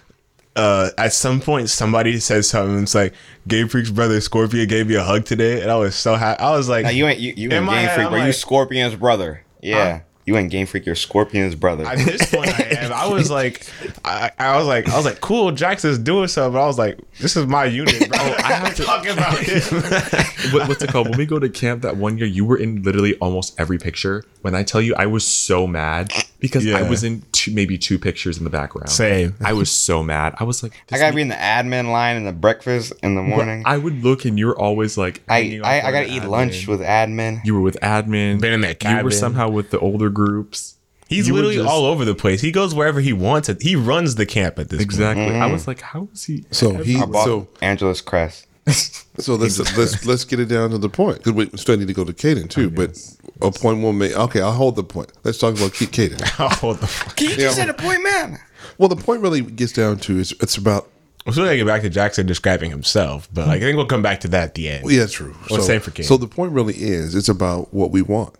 Uh, 0.57 0.91
at 0.99 1.13
some 1.13 1.41
point, 1.41 1.71
somebody 1.71 2.19
says 2.19 2.49
something. 2.49 2.83
It's 2.83 2.95
like 2.97 3.15
Game 3.47 3.69
Freak's 3.69 3.91
brother 3.91 4.21
Scorpion 4.21 4.67
gave 4.67 4.89
me 4.89 4.97
a 4.97 5.05
hug 5.05 5.25
today, 5.25 5.63
and 5.63 5.71
I 5.71 5.77
was 5.77 5.95
so 5.95 6.17
happy. 6.17 6.41
I 6.43 6.51
was 6.57 6.69
like, 6.69 6.93
you 6.93 7.07
ain't 7.07 7.21
you, 7.21 7.33
you 7.37 7.43
ain't 7.45 7.51
Game 7.53 7.67
head, 7.69 7.95
Freak, 7.95 8.07
I'm 8.07 8.11
bro. 8.13 8.19
You 8.21 8.27
like- 8.27 8.35
Scorpion's 8.35 8.97
brother. 8.97 9.45
Yeah. 9.63 10.01
You 10.29 10.37
ain't 10.37 10.51
Game 10.51 10.67
Freak, 10.67 10.85
you're 10.85 10.95
Scorpion's 10.95 11.55
brother. 11.55 11.87
At 11.87 12.05
this 12.05 12.31
point, 12.31 12.49
I 12.49 12.65
am. 12.81 12.93
I 12.93 13.09
was 13.09 13.31
like, 13.31 13.67
I, 14.05 14.31
I 14.39 14.59
was 14.59 14.67
like, 14.67 14.87
I 14.87 14.95
was 14.95 15.07
like, 15.07 15.23
cool. 15.23 15.53
Jackson's 15.53 15.97
doing 15.97 16.29
something. 16.29 16.53
But 16.53 16.65
I 16.65 16.67
was 16.67 16.77
like, 16.77 16.99
this 17.19 17.35
is 17.35 17.47
my 17.47 17.65
unit, 17.65 18.11
bro. 18.11 18.19
Oh, 18.21 18.35
I 18.37 18.53
have 18.53 18.75
to 18.75 18.85
talk 18.85 19.07
about 19.07 19.39
him. 19.39 19.63
what, 20.53 20.69
what's 20.69 20.83
it 20.83 20.91
called? 20.91 21.09
When 21.09 21.17
we 21.17 21.25
go 21.25 21.39
to 21.39 21.49
camp 21.49 21.81
that 21.81 21.97
one 21.97 22.19
year, 22.19 22.27
you 22.27 22.45
were 22.45 22.59
in 22.59 22.83
literally 22.83 23.15
almost 23.21 23.59
every 23.59 23.79
picture. 23.79 24.23
When 24.43 24.55
I 24.55 24.65
tell 24.65 24.83
you, 24.83 24.95
I 24.97 25.07
was 25.07 25.27
so 25.27 25.67
mad 25.67 26.13
because 26.41 26.71
I 26.71 26.83
was 26.87 27.05
in 27.05 27.23
two 27.49 27.53
two, 27.53 27.55
maybe 27.57 27.79
two 27.79 27.99
pictures 27.99 28.39
in 28.39 28.45
the 28.45 28.51
background. 28.51 28.91
Same. 28.91 29.35
I 29.45 29.53
was 29.53 29.71
so 29.71 30.03
mad. 30.03 30.35
I 30.39 30.45
was 30.45 30.63
like, 30.63 30.73
I 30.93 30.99
gotta 30.99 31.15
be 31.15 31.23
in 31.23 31.29
the 31.29 31.35
admin 31.35 31.91
line 31.93 32.17
in 32.17 32.25
the 32.25 32.33
breakfast 32.33 32.93
in 33.03 33.15
the 33.15 33.23
morning. 33.23 33.63
I 33.67 33.79
would 33.79 34.03
look 34.05 34.25
and 34.25 34.39
you're 34.39 34.59
always 34.59 34.97
like, 34.99 35.23
I 35.29 35.61
I, 35.65 35.81
I 35.81 35.93
gotta 35.93 36.13
eat 36.13 36.23
admin. 36.23 36.29
lunch 36.29 36.67
with 36.69 36.81
admin. 36.81 37.41
You 37.45 37.55
were 37.55 37.61
with 37.61 37.79
admin. 37.83 38.41
Been 38.41 38.53
in 38.55 38.61
that 38.63 38.83
You 38.83 39.05
were 39.05 39.11
somehow 39.11 39.49
with 39.49 39.71
the 39.71 39.79
older 39.79 40.11
groups. 40.11 40.75
He's 41.09 41.27
You 41.27 41.33
literally 41.35 41.57
just- 41.57 41.69
all 41.69 41.87
over 41.87 42.05
the 42.05 42.15
place. 42.15 42.43
He 42.43 42.53
goes 42.53 42.75
wherever 42.75 43.01
he 43.01 43.15
wants 43.15 43.49
it. 43.49 43.63
He 43.63 43.77
runs 43.77 44.17
the 44.17 44.27
camp 44.27 44.59
at 44.59 44.69
this 44.69 44.83
Exactly. 44.83 45.25
I 45.25 45.29
Mm-hmm. 45.31 45.53
was 45.53 45.67
like, 45.67 45.81
how 45.81 46.09
is 46.13 46.25
he? 46.25 46.45
So 46.51 46.75
he 46.75 46.99
so 46.99 47.49
Angeles 47.63 48.03
Crest. 48.03 48.47
So 48.73 49.35
let's 49.35 49.59
let's 49.77 50.07
let's 50.07 50.25
get 50.25 50.41
it 50.41 50.47
down 50.47 50.71
to 50.71 50.79
the 50.79 50.89
point 50.89 51.19
because 51.19 51.33
we 51.33 51.49
still 51.57 51.77
need 51.77 51.89
to 51.89 51.95
go 51.95 52.05
to 52.05 52.13
Caden 52.13 52.49
too. 52.49 52.67
Oh, 52.67 52.71
but 52.71 53.17
a 53.41 53.51
point 53.51 53.83
will 53.83 53.93
make. 53.93 54.17
Okay, 54.17 54.41
I'll 54.41 54.53
hold 54.53 54.77
the 54.77 54.85
point. 54.85 55.13
Let's 55.25 55.39
talk 55.39 55.57
about 55.57 55.73
K- 55.75 55.87
Caden. 55.87 56.19
point. 56.19 56.63
Oh, 56.63 56.69
what 56.69 56.81
the 56.81 56.87
fuck? 56.87 57.17
Can 57.17 57.31
you 57.31 57.37
just 57.37 57.57
say 57.57 57.67
the 57.67 57.75
point, 57.75 58.03
man? 58.03 58.39
well, 58.79 58.89
the 58.89 58.97
point 58.97 59.23
really 59.23 59.41
gets 59.43 59.73
down 59.73 59.99
to 59.99 60.19
is 60.19 60.33
it's 60.41 60.57
about 60.57 60.89
I'm 61.27 61.33
still 61.33 61.45
gonna 61.45 61.57
get 61.57 61.67
back 61.67 61.83
to 61.83 61.91
Jackson 61.91 62.27
describing 62.27 62.71
himself, 62.71 63.29
but 63.33 63.49
like 63.49 63.59
I 63.59 63.65
think 63.65 63.77
we'll 63.77 63.87
come 63.87 64.03
back 64.03 64.21
to 64.21 64.29
that 64.29 64.43
at 64.45 64.55
the 64.55 64.69
end. 64.69 64.91
Yeah, 64.91 65.07
true. 65.07 65.37
Well, 65.51 65.61
so, 65.61 65.67
same 65.67 65.81
for 65.81 65.91
Caden. 65.91 66.05
so 66.05 66.17
the 66.17 66.27
point 66.29 66.53
really 66.53 66.75
is 66.75 67.15
it's 67.15 67.29
about 67.29 67.73
what 67.73 67.91
we 67.91 68.03
want, 68.03 68.35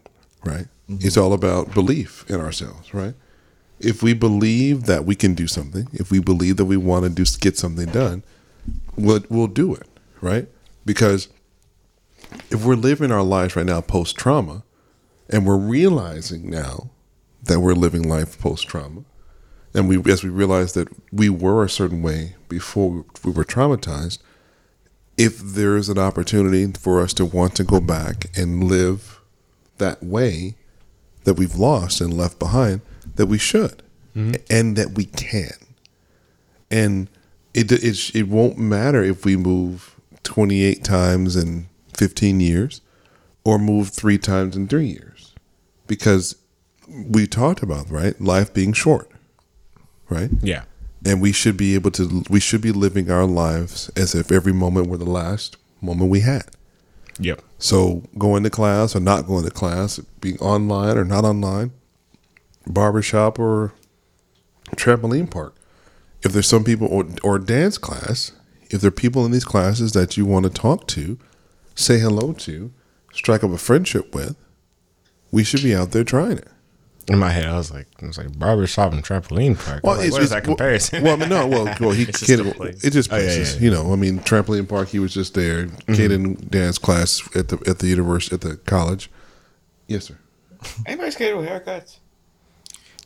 right? 0.45 0.67
Mm-hmm. 0.89 1.07
It's 1.07 1.17
all 1.17 1.33
about 1.33 1.75
belief 1.75 2.25
in 2.31 2.41
ourselves, 2.41 2.95
right? 2.95 3.15
If 3.79 4.03
we 4.03 4.15
believe 4.15 4.85
that 4.85 5.05
we 5.05 5.15
can 5.15 5.35
do 5.35 5.47
something, 5.47 5.87
if 5.93 6.11
we 6.11 6.19
believe 6.19 6.57
that 6.57 6.65
we 6.65 6.77
want 6.77 7.05
to 7.05 7.11
do 7.11 7.25
get 7.39 7.57
something 7.57 7.87
done, 7.91 8.23
we'll, 8.97 9.21
we'll 9.29 9.47
do 9.47 9.75
it, 9.75 9.87
right? 10.21 10.49
Because 10.85 11.29
if 12.51 12.65
we're 12.65 12.75
living 12.77 13.13
our 13.13 13.23
lives 13.23 13.57
right 13.57 13.67
now 13.67 13.81
post 13.81 14.17
trauma, 14.17 14.65
and 15.31 15.47
we're 15.47 15.57
realizing 15.57 16.49
now 16.49 16.91
that 17.43 17.61
we're 17.61 17.75
living 17.75 18.09
life 18.09 18.39
post 18.39 18.67
trauma, 18.67 19.05
and 19.75 19.89
we 19.89 20.01
as 20.11 20.25
we 20.25 20.31
realize 20.31 20.73
that 20.73 20.89
we 21.13 21.29
were 21.29 21.65
a 21.65 21.69
certain 21.69 22.03
way 22.03 22.35
before 22.49 23.05
we 23.25 23.33
were 23.33 23.45
traumatized, 23.45 24.19
if 25.17 25.39
there's 25.39 25.89
an 25.89 25.99
opportunity 25.99 26.67
for 26.73 27.01
us 27.01 27.13
to 27.15 27.25
want 27.25 27.55
to 27.57 27.65
go 27.65 27.81
back 27.81 28.27
and 28.37 28.65
live 28.65 29.21
that 29.79 30.03
way 30.03 30.55
that 31.25 31.35
we've 31.35 31.57
lost 31.57 32.01
and 32.01 32.17
left 32.17 32.39
behind, 32.39 32.81
that 33.17 33.27
we 33.27 33.39
should, 33.39 33.83
mm-hmm. 34.17 34.35
and 34.49 34.77
that 34.77 34.93
we 34.93 35.05
can, 35.05 35.53
and 36.71 37.09
it 37.53 37.71
it 37.71 38.15
it 38.15 38.29
won't 38.29 38.59
matter 38.59 39.03
if 39.03 39.25
we 39.25 39.37
move 39.37 39.98
28 40.29 40.85
times 40.85 41.35
in 41.37 41.67
15 41.97 42.39
years, 42.41 42.81
or 43.45 43.59
move 43.59 43.89
three 43.89 44.19
times 44.19 44.55
in 44.57 44.69
three 44.69 44.87
years, 44.87 45.35
because 45.87 46.37
we 46.87 47.27
talked 47.27 47.63
about 47.63 47.91
right 47.91 48.21
life 48.21 48.53
being 48.53 48.73
short, 48.75 49.11
right? 50.11 50.31
Yeah. 50.43 50.65
and 51.07 51.21
we 51.23 51.33
should 51.33 51.57
be 51.57 51.75
able 51.75 51.91
to 51.93 52.25
we 52.29 52.41
should 52.41 52.61
be 52.61 52.73
living 52.73 53.11
our 53.11 53.25
lives 53.25 53.89
as 53.97 54.15
if 54.15 54.31
every 54.31 54.53
moment 54.53 54.89
were 54.89 54.97
the 54.99 55.05
last 55.23 55.57
moment 55.81 56.11
we 56.11 56.21
had 56.21 56.47
Yep. 57.21 57.41
so 57.59 58.03
going 58.19 58.43
to 58.43 58.51
class 58.51 58.95
or 58.97 59.01
not 59.01 59.27
going 59.27 59.45
to 59.45 59.51
class 59.51 59.99
being 60.21 60.39
online 60.41 60.97
or 60.99 61.05
not 61.05 61.25
online 61.25 61.71
barbershop 62.67 63.39
or 63.39 63.73
trampoline 64.77 65.31
park 65.31 65.55
if 66.23 66.33
there's 66.33 66.49
some 66.49 66.65
people 66.65 66.89
or, 66.89 67.07
or 67.23 67.39
dance 67.39 67.79
class 67.79 68.33
if 68.71 68.81
there 68.81 68.89
are 68.89 68.93
people 68.93 69.25
in 69.27 69.33
these 69.33 69.45
classes 69.45 69.93
that 69.93 70.17
you 70.17 70.25
want 70.27 70.45
to 70.45 70.51
talk 70.51 70.87
to 70.89 71.19
say 71.75 71.99
hello 71.99 72.33
to 72.33 72.71
strike 73.13 73.43
up 73.45 73.51
a 73.51 73.59
friendship 73.59 74.15
with 74.15 74.37
we 75.31 75.45
should 75.45 75.63
be 75.63 75.75
out 75.75 75.91
there 75.93 76.05
trying 76.05 76.39
it 76.39 76.49
In 77.11 77.19
my 77.19 77.31
head, 77.31 77.47
I 77.47 77.57
was 77.57 77.71
like, 77.71 77.87
I 78.03 78.07
was 78.07 78.19
like 78.19 78.39
barbershop 78.39 78.93
and 78.93 79.03
trampoline 79.03 79.57
park. 79.63 79.83
Well, 79.83 79.95
Well, 79.97 80.05
like, 80.05 80.13
what 80.13 80.23
is 80.23 80.31
that 80.31 80.45
comparison? 80.45 81.03
Well, 81.05 81.15
I 81.15 81.17
mean, 81.17 81.29
no, 81.31 81.47
well, 81.47 81.65
well, 81.81 81.91
he 81.93 82.03
It's 82.03 82.21
just 82.21 82.31
Kaden- 82.31 82.51
a 82.51 82.55
place. 82.55 82.85
It's 82.85 82.95
just 82.95 83.11
Oh, 83.13 83.17
yeah, 83.17 83.23
places, 83.23 83.55
yeah. 83.57 83.61
you 83.63 83.71
know. 83.71 83.93
I 83.93 83.97
mean, 83.97 84.19
trampoline 84.21 84.69
park. 84.69 84.89
He 84.89 84.99
was 84.99 85.15
just 85.15 85.33
there. 85.35 85.65
Mm-hmm. 85.67 85.93
Kaden 85.95 86.51
dance 86.51 86.77
class 86.79 87.23
at 87.35 87.49
the 87.49 87.57
at 87.67 87.79
the 87.79 87.87
university 87.87 88.35
at 88.35 88.43
the 88.43 88.57
college. 88.59 89.11
Yes, 89.87 90.05
sir. 90.07 90.19
Anybody 90.87 91.11
scared 91.13 91.37
of 91.39 91.45
haircuts? 91.45 91.99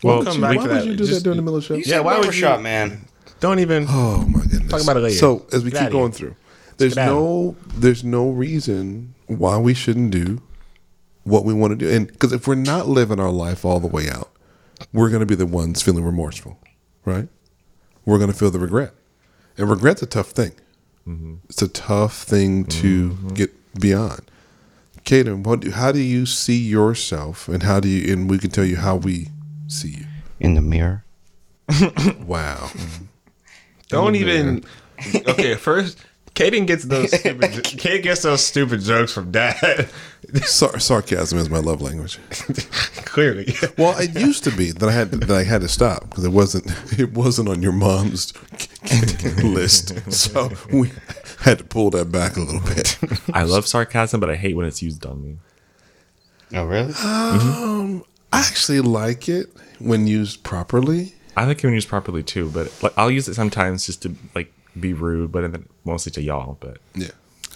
We'll 0.02 0.18
Why 0.18 0.24
come 0.24 0.34
would 0.34 0.40
back 0.40 0.54
you- 0.54 0.60
to 0.62 0.66
why 0.66 0.66
that. 0.74 0.80
would 0.80 0.90
you 0.90 0.96
do 0.96 1.04
Just- 1.04 1.18
that 1.18 1.22
during 1.24 1.36
the 1.36 1.42
middle 1.42 1.58
of 1.58 1.68
the 1.68 1.82
show? 1.82 1.88
Yeah, 1.90 2.00
why 2.00 2.18
would 2.18 2.34
you- 2.34 2.42
barbershop, 2.42 2.60
man? 2.60 3.06
Don't 3.42 3.58
even. 3.58 3.86
Oh 3.88 4.24
my 4.28 4.42
goodness. 4.42 4.70
Talk 4.70 4.82
about 4.82 4.96
it 4.96 5.00
later. 5.00 5.16
So 5.16 5.44
as 5.52 5.64
we 5.64 5.72
Get 5.72 5.82
keep 5.82 5.90
going 5.90 6.12
here. 6.12 6.18
through, 6.18 6.36
there's 6.76 6.94
get 6.94 7.06
no 7.06 7.56
there's 7.74 8.04
no 8.04 8.30
reason 8.30 9.14
why 9.26 9.58
we 9.58 9.74
shouldn't 9.74 10.12
do 10.12 10.40
what 11.24 11.44
we 11.44 11.52
want 11.52 11.72
to 11.72 11.76
do, 11.76 11.90
and 11.90 12.06
because 12.06 12.32
if 12.32 12.46
we're 12.46 12.54
not 12.54 12.86
living 12.86 13.18
our 13.18 13.32
life 13.32 13.64
all 13.64 13.80
the 13.80 13.88
way 13.88 14.08
out, 14.08 14.30
we're 14.92 15.08
going 15.08 15.20
to 15.20 15.26
be 15.26 15.34
the 15.34 15.44
ones 15.44 15.82
feeling 15.82 16.04
remorseful, 16.04 16.56
right? 17.04 17.28
We're 18.04 18.18
going 18.18 18.30
to 18.30 18.36
feel 18.36 18.52
the 18.52 18.60
regret, 18.60 18.94
and 19.58 19.68
regret's 19.68 20.02
a 20.02 20.06
tough 20.06 20.30
thing. 20.30 20.52
Mm-hmm. 21.08 21.34
It's 21.48 21.62
a 21.62 21.68
tough 21.68 22.22
thing 22.22 22.64
to 22.66 23.10
mm-hmm. 23.10 23.28
get 23.30 23.50
beyond. 23.80 24.30
Kaden, 25.04 25.42
what? 25.42 25.60
Do, 25.60 25.72
how 25.72 25.90
do 25.90 26.00
you 26.00 26.26
see 26.26 26.58
yourself, 26.58 27.48
and 27.48 27.64
how 27.64 27.80
do 27.80 27.88
you? 27.88 28.12
And 28.12 28.30
we 28.30 28.38
can 28.38 28.50
tell 28.50 28.64
you 28.64 28.76
how 28.76 28.94
we 28.94 29.30
see 29.66 29.88
you. 29.88 30.06
In 30.38 30.54
the 30.54 30.62
mirror. 30.62 31.04
Wow. 32.24 32.70
Mm-hmm. 32.72 33.04
Don't 33.92 34.16
even. 34.16 34.64
Okay, 35.26 35.56
first, 35.56 35.98
Kaden 36.36 36.64
gets 36.66 36.84
those 36.84 37.10
stupid. 37.18 37.50
Kaden 37.64 38.02
gets 38.04 38.22
those 38.22 38.44
stupid 38.44 38.80
jokes 38.82 39.12
from 39.12 39.32
dad. 39.32 39.88
Sar- 40.44 40.78
sarcasm 40.78 41.38
is 41.38 41.50
my 41.50 41.58
love 41.58 41.82
language. 41.82 42.18
Clearly. 43.04 43.52
Well, 43.76 43.98
it 43.98 44.14
used 44.14 44.44
to 44.44 44.52
be 44.56 44.70
that 44.70 44.88
I 44.88 44.92
had 44.92 45.10
that 45.10 45.30
I 45.36 45.42
had 45.42 45.60
to 45.62 45.68
stop 45.68 46.08
because 46.08 46.24
it 46.24 46.30
wasn't 46.30 46.72
it 47.00 47.12
wasn't 47.14 47.48
on 47.48 47.62
your 47.62 47.72
mom's 47.72 48.32
list, 49.42 50.12
so 50.12 50.50
we 50.72 50.92
had 51.40 51.58
to 51.58 51.64
pull 51.64 51.90
that 51.90 52.12
back 52.12 52.36
a 52.36 52.40
little 52.40 52.60
bit. 52.60 52.96
I 53.34 53.42
love 53.42 53.66
sarcasm, 53.66 54.20
but 54.20 54.30
I 54.30 54.36
hate 54.36 54.54
when 54.54 54.66
it's 54.66 54.82
used 54.82 55.04
on 55.04 55.20
me. 55.22 55.38
Oh, 56.54 56.64
really? 56.64 56.94
Um, 57.02 58.04
I 58.32 58.38
actually 58.40 58.80
like 58.80 59.28
it 59.28 59.48
when 59.80 60.06
used 60.06 60.44
properly. 60.44 61.14
I 61.36 61.44
like 61.46 61.58
it 61.58 61.64
when 61.66 61.74
used 61.74 61.88
properly 61.88 62.22
too, 62.22 62.50
but 62.50 62.72
like 62.82 62.92
I'll 62.96 63.10
use 63.10 63.28
it 63.28 63.34
sometimes 63.34 63.86
just 63.86 64.02
to 64.02 64.14
like 64.34 64.52
be 64.78 64.92
rude, 64.92 65.32
but 65.32 65.50
then 65.50 65.68
mostly 65.84 66.12
to 66.12 66.22
y'all. 66.22 66.56
But 66.60 66.78
Yeah, 66.94 67.08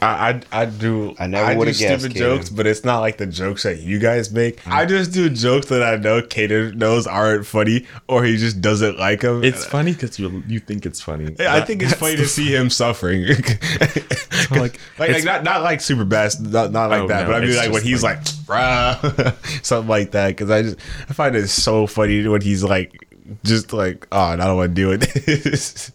I, 0.03 0.41
I 0.53 0.63
I 0.63 0.65
do 0.67 1.15
I 1.19 1.27
never 1.27 1.53
do 1.53 1.59
would've 1.59 1.79
guessed, 1.79 2.01
stupid 2.03 2.17
Kaden. 2.17 2.19
jokes, 2.21 2.49
but 2.51 2.67
it's 2.67 2.85
not 2.85 3.01
like 3.01 3.17
the 3.19 3.27
jokes 3.27 3.63
that 3.65 3.79
you 3.81 3.99
guys 3.99 4.31
make. 4.33 4.63
Mm. 4.65 4.73
I 4.73 4.85
just 4.87 5.13
do 5.13 5.29
jokes 5.31 5.67
that 5.69 5.83
I 5.83 5.97
know 5.97 6.21
Kaden 6.23 6.75
knows 6.77 7.07
aren't 7.07 7.47
funny, 7.47 7.87
or 8.09 8.25
he 8.25 8.37
just 8.37 8.61
doesn't 8.61 8.99
like 8.99 9.21
them. 9.23 9.43
it's 9.45 9.65
funny 9.67 9.93
because 9.93 10.19
you 10.19 10.43
you 10.47 10.59
think 10.61 10.85
it's 10.87 11.01
funny. 11.01 11.35
Yeah, 11.39 11.53
I 11.55 11.59
That- 11.61 11.67
think 11.67 11.83
it's 11.83 11.95
funny 11.95 12.17
to 12.17 12.27
see 12.27 12.55
him 12.55 12.71
suffering. 12.71 13.27
like, 14.51 14.79
like, 14.99 15.11
like 15.13 15.25
not 15.25 15.45
not 15.45 15.63
like 15.63 15.81
super 15.81 16.05
best, 16.05 16.41
not, 16.41 16.73
not 16.73 16.91
like 16.91 17.03
Oh, 17.03 17.09
that, 17.09 17.23
no, 17.23 17.27
but 17.29 17.35
I 17.37 17.41
mean 17.41 17.49
it's 17.51 17.59
like 17.59 17.73
when 17.73 17.83
he's 17.83 18.03
like, 18.03 18.19
Rah, 18.49 19.01
something 19.63 19.89
like 19.89 20.13
that. 20.13 20.29
Because 20.29 20.51
I 20.51 20.63
just 20.63 20.77
I 21.09 21.13
find 21.15 21.35
it 21.37 21.49
so 21.49 21.87
funny 21.87 22.27
when 22.29 22.41
he's 22.43 22.63
like, 22.63 23.06
just 23.45 23.73
like, 23.73 24.07
oh, 24.13 24.21
I 24.21 24.37
don't 24.37 24.57
want 24.57 24.75
to 24.75 24.75
do 24.75 24.99
it. 25.01 25.91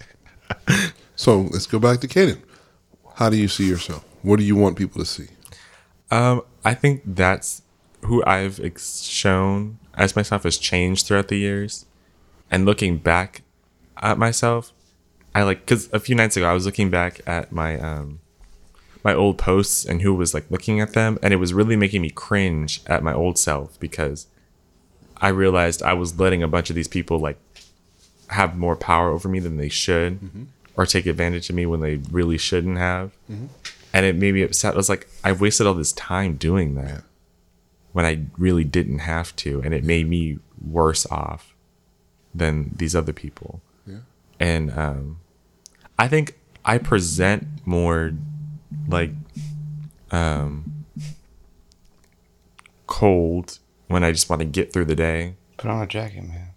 so 1.16 1.42
let's 1.42 1.68
go 1.68 1.80
back 1.80 2.00
to 2.02 2.08
Kaden. 2.08 2.42
How 3.16 3.30
do 3.30 3.38
you 3.38 3.48
see 3.48 3.68
yourself? 3.68 4.06
What 4.22 4.38
do 4.38 4.46
you 4.46 4.56
want 4.56 4.78
people 4.78 5.00
to 5.00 5.06
see? 5.06 5.28
Um, 6.10 6.42
I 6.64 6.74
think 6.74 7.02
that's 7.06 7.62
who 8.02 8.24
I've 8.26 8.60
ex- 8.60 9.04
shown 9.04 9.80
as 9.96 10.16
myself 10.16 10.44
has 10.44 10.58
changed 10.58 11.08
throughout 11.08 11.28
the 11.28 11.38
years. 11.38 11.86
And 12.50 12.66
looking 12.66 12.98
back 12.98 13.44
at 14.02 14.18
myself, 14.18 14.74
I 15.34 15.44
like 15.44 15.62
because 15.62 15.90
a 15.94 16.00
few 16.00 16.16
nights 16.16 16.36
ago 16.36 16.50
I 16.50 16.54
was 16.54 16.66
looking 16.66 16.90
back 16.90 17.22
at 17.26 17.52
my 17.52 17.80
um 17.80 18.20
my 19.04 19.14
old 19.14 19.38
posts 19.38 19.86
and 19.86 20.02
who 20.02 20.14
was 20.14 20.34
like 20.34 20.50
looking 20.52 20.82
at 20.82 20.94
them, 20.94 21.18
and 21.24 21.34
it 21.34 21.38
was 21.38 21.54
really 21.54 21.76
making 21.76 22.02
me 22.02 22.10
cringe 22.10 22.82
at 22.88 23.04
my 23.04 23.14
old 23.14 23.38
self 23.38 23.80
because 23.80 24.28
I 25.22 25.30
realized 25.30 25.82
I 25.84 25.94
was 25.94 26.20
letting 26.20 26.42
a 26.44 26.48
bunch 26.48 26.70
of 26.70 26.76
these 26.76 26.88
people 26.88 27.20
like 27.20 27.38
have 28.30 28.58
more 28.58 28.76
power 28.76 29.10
over 29.12 29.30
me 29.30 29.40
than 29.40 29.58
they 29.58 29.70
should, 29.70 30.20
or 30.76 30.86
take 30.86 31.06
advantage 31.06 31.50
of 31.50 31.56
me 31.56 31.66
when 31.66 31.80
they 31.82 31.98
really 32.12 32.38
shouldn't 32.38 32.78
have 32.78 33.12
and 33.94 34.06
it 34.06 34.16
made 34.16 34.34
me 34.34 34.42
upset. 34.44 34.74
I 34.74 34.78
was 34.78 34.90
like, 34.90 35.08
I 35.24 35.32
wasted 35.32 35.68
all 35.68 35.74
this 35.74 35.94
time 35.94 36.36
doing 36.36 36.76
that 36.76 37.04
when 37.92 38.06
I 38.06 38.26
really 38.38 38.64
didn't 38.64 39.00
have 39.00 39.36
to, 39.38 39.62
and 39.64 39.74
it 39.74 39.84
made 39.84 40.08
me 40.08 40.40
worse 40.66 41.06
off 41.08 41.54
than 42.34 42.72
these 42.76 42.96
other 42.96 43.12
people. 43.12 43.62
Yeah. 43.86 43.98
And 44.40 44.72
um, 44.78 45.20
I 46.00 46.08
think 46.08 46.38
I 46.64 46.78
present 46.78 47.48
more 47.66 48.14
like 48.88 49.12
um, 50.12 50.86
cold 52.88 53.60
when 53.92 54.04
I 54.04 54.12
just 54.12 54.30
want 54.30 54.40
to 54.42 54.46
get 54.46 54.72
through 54.74 54.86
the 54.86 54.96
day. 54.96 55.36
Put 55.58 55.70
on 55.70 55.82
a 55.82 55.88
jacket, 55.88 56.24
man. 56.24 56.48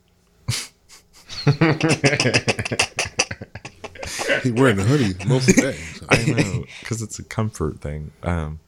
He's 4.42 4.52
wearing 4.52 4.78
a 4.78 4.82
hoodie 4.82 5.14
most 5.26 5.48
of 5.48 5.56
the 5.56 5.62
day. 5.62 5.72
so. 5.72 6.06
I 6.10 6.24
know 6.24 6.64
because 6.80 7.02
it's 7.02 7.18
a 7.18 7.24
comfort 7.24 7.80
thing. 7.80 8.12
Um, 8.22 8.60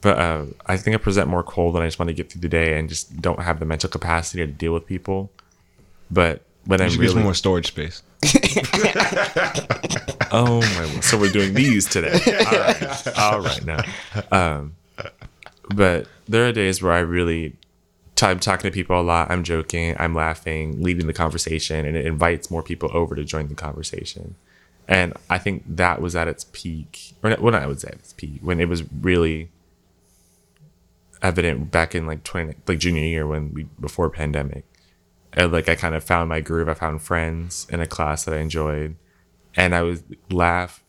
but 0.00 0.18
uh, 0.18 0.46
I 0.66 0.76
think 0.76 0.94
I 0.94 0.98
present 0.98 1.28
more 1.28 1.42
cold 1.42 1.74
when 1.74 1.82
I 1.82 1.86
just 1.86 1.98
want 1.98 2.08
to 2.08 2.14
get 2.14 2.30
through 2.32 2.40
the 2.40 2.48
day 2.48 2.78
and 2.78 2.88
just 2.88 3.20
don't 3.20 3.40
have 3.42 3.60
the 3.60 3.66
mental 3.66 3.90
capacity 3.90 4.44
to 4.46 4.52
deal 4.52 4.72
with 4.72 4.86
people. 4.86 5.30
But 6.10 6.42
when 6.64 6.78
You 6.80 6.84
I'm 6.86 6.90
should 6.90 7.00
get 7.00 7.08
really 7.10 7.22
more 7.22 7.34
storage 7.34 7.66
space. 7.68 8.02
Oh 10.32 10.60
my! 10.60 11.00
So 11.00 11.18
we're 11.18 11.32
doing 11.32 11.54
these 11.54 11.86
today. 11.86 12.12
All 12.12 12.52
right, 12.60 13.18
all 13.18 13.40
right 13.40 13.64
now. 13.66 13.82
Um, 14.30 14.76
but 15.74 16.06
there 16.28 16.46
are 16.46 16.52
days 16.52 16.80
where 16.80 16.92
I 16.92 17.00
really, 17.00 17.56
I'm 18.26 18.40
talking 18.40 18.70
to 18.70 18.74
people 18.74 19.00
a 19.00 19.02
lot. 19.02 19.30
I'm 19.30 19.44
joking. 19.44 19.96
I'm 19.98 20.14
laughing, 20.14 20.82
leading 20.82 21.06
the 21.06 21.12
conversation, 21.12 21.86
and 21.86 21.96
it 21.96 22.06
invites 22.06 22.50
more 22.50 22.62
people 22.62 22.90
over 22.92 23.14
to 23.14 23.24
join 23.24 23.48
the 23.48 23.54
conversation. 23.54 24.36
And 24.88 25.12
I 25.28 25.38
think 25.38 25.64
that 25.76 26.00
was 26.00 26.16
at 26.16 26.26
its 26.26 26.46
peak, 26.52 27.14
or 27.22 27.30
not, 27.30 27.54
I 27.54 27.66
would 27.66 27.80
say 27.80 27.88
at 27.88 27.94
its 27.94 28.12
peak 28.12 28.40
when 28.42 28.60
it 28.60 28.68
was 28.68 28.82
really 28.92 29.50
evident 31.22 31.70
back 31.70 31.94
in 31.94 32.06
like 32.06 32.24
twenty, 32.24 32.54
like 32.66 32.78
junior 32.78 33.04
year 33.04 33.26
when 33.26 33.54
we 33.54 33.64
before 33.78 34.10
pandemic. 34.10 34.64
And 35.32 35.52
like 35.52 35.68
I 35.68 35.76
kind 35.76 35.94
of 35.94 36.02
found 36.02 36.28
my 36.28 36.40
groove. 36.40 36.68
I 36.68 36.74
found 36.74 37.02
friends 37.02 37.66
in 37.70 37.80
a 37.80 37.86
class 37.86 38.24
that 38.24 38.34
I 38.34 38.38
enjoyed 38.38 38.96
and 39.54 39.74
I 39.74 39.82
would 39.82 40.02
laugh. 40.30 40.82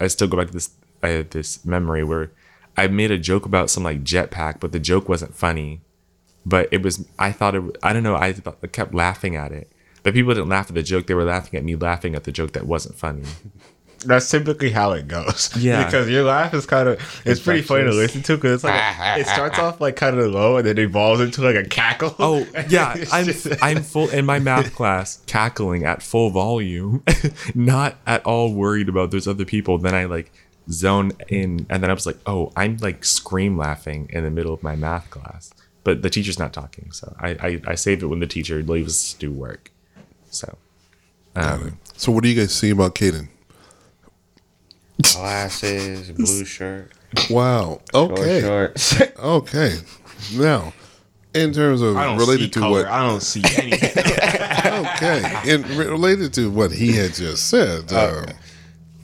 I 0.00 0.08
still 0.08 0.28
go 0.28 0.36
back 0.36 0.48
to 0.48 0.52
this. 0.52 0.70
I 1.02 1.08
had 1.08 1.30
this 1.30 1.64
memory 1.64 2.02
where 2.02 2.32
I 2.76 2.88
made 2.88 3.12
a 3.12 3.18
joke 3.18 3.46
about 3.46 3.70
some 3.70 3.84
like 3.84 4.02
jetpack, 4.02 4.58
but 4.58 4.72
the 4.72 4.80
joke 4.80 5.08
wasn't 5.08 5.36
funny. 5.36 5.80
But 6.48 6.68
it 6.72 6.82
was. 6.82 7.06
I 7.18 7.32
thought 7.32 7.54
it. 7.54 7.62
I 7.82 7.92
don't 7.92 8.02
know. 8.02 8.14
I, 8.16 8.34
I 8.62 8.66
kept 8.68 8.94
laughing 8.94 9.36
at 9.36 9.52
it, 9.52 9.70
but 10.02 10.14
people 10.14 10.32
didn't 10.34 10.48
laugh 10.48 10.68
at 10.68 10.74
the 10.74 10.82
joke. 10.82 11.06
They 11.06 11.14
were 11.14 11.24
laughing 11.24 11.58
at 11.58 11.64
me 11.64 11.76
laughing 11.76 12.14
at 12.14 12.24
the 12.24 12.32
joke 12.32 12.52
that 12.52 12.66
wasn't 12.66 12.96
funny. 12.96 13.24
That's 14.06 14.30
typically 14.30 14.70
how 14.70 14.92
it 14.92 15.08
goes. 15.08 15.50
Yeah. 15.58 15.84
because 15.84 16.08
your 16.08 16.22
laugh 16.22 16.54
is 16.54 16.66
kind 16.66 16.88
of 16.88 17.22
it's 17.26 17.40
pretty 17.40 17.62
funny 17.62 17.82
to 17.82 17.90
listen 17.90 18.22
to 18.22 18.36
because 18.36 18.52
it's 18.54 18.64
like 18.64 18.80
a- 18.80 19.20
it 19.20 19.26
starts 19.26 19.58
off 19.58 19.80
like 19.80 19.96
kind 19.96 20.16
of 20.16 20.30
low 20.32 20.56
and 20.56 20.64
then 20.68 20.78
evolves 20.78 21.20
into 21.20 21.42
like 21.42 21.56
a 21.56 21.64
cackle. 21.68 22.14
Oh 22.20 22.46
yeah, 22.68 22.94
I'm 23.12 23.24
just- 23.26 23.48
I'm 23.62 23.82
full 23.82 24.08
in 24.10 24.24
my 24.24 24.38
math 24.38 24.72
class, 24.76 25.20
cackling 25.26 25.84
at 25.84 26.00
full 26.00 26.30
volume, 26.30 27.02
not 27.56 27.96
at 28.06 28.24
all 28.24 28.54
worried 28.54 28.88
about 28.88 29.10
those 29.10 29.26
other 29.26 29.44
people. 29.44 29.78
Then 29.78 29.96
I 29.96 30.04
like 30.04 30.30
zone 30.70 31.10
in, 31.28 31.66
and 31.68 31.82
then 31.82 31.90
I 31.90 31.92
was 31.94 32.06
like, 32.06 32.18
oh, 32.24 32.52
I'm 32.54 32.76
like 32.76 33.04
scream 33.04 33.58
laughing 33.58 34.08
in 34.12 34.22
the 34.22 34.30
middle 34.30 34.54
of 34.54 34.62
my 34.62 34.76
math 34.76 35.10
class, 35.10 35.52
but 35.84 36.02
the 36.02 36.10
teacher's 36.10 36.38
not 36.38 36.52
talking, 36.52 36.90
so 36.92 37.14
I 37.20 37.30
I, 37.40 37.60
I 37.68 37.74
save 37.74 38.02
it 38.02 38.06
when 38.06 38.20
the 38.20 38.26
teacher 38.26 38.62
leaves 38.62 39.14
to 39.14 39.18
do 39.18 39.32
work. 39.32 39.70
So 40.30 40.58
um, 41.36 41.78
So, 41.96 42.10
what 42.12 42.22
do 42.24 42.28
you 42.28 42.40
guys 42.40 42.52
see 42.54 42.70
about 42.70 42.94
Caden? 42.94 43.28
Glasses, 45.02 46.10
blue 46.16 46.44
shirt, 46.44 46.90
Wow. 47.30 47.80
short 47.92 48.12
Okay. 48.18 48.40
shorts. 48.40 49.02
Okay. 49.18 49.74
Now, 50.34 50.72
in 51.34 51.52
terms 51.52 51.80
of 51.82 51.94
related 51.96 52.52
to 52.54 52.60
color. 52.60 52.82
what 52.82 52.86
I 52.92 53.06
don't 53.06 53.22
see 53.22 53.42
anything. 53.56 53.92
okay, 54.86 55.40
in 55.46 55.62
related 55.76 56.32
to 56.34 56.50
what 56.50 56.72
he 56.72 56.92
had 56.92 57.14
just 57.14 57.48
said, 57.48 57.92
uh, 57.92 58.26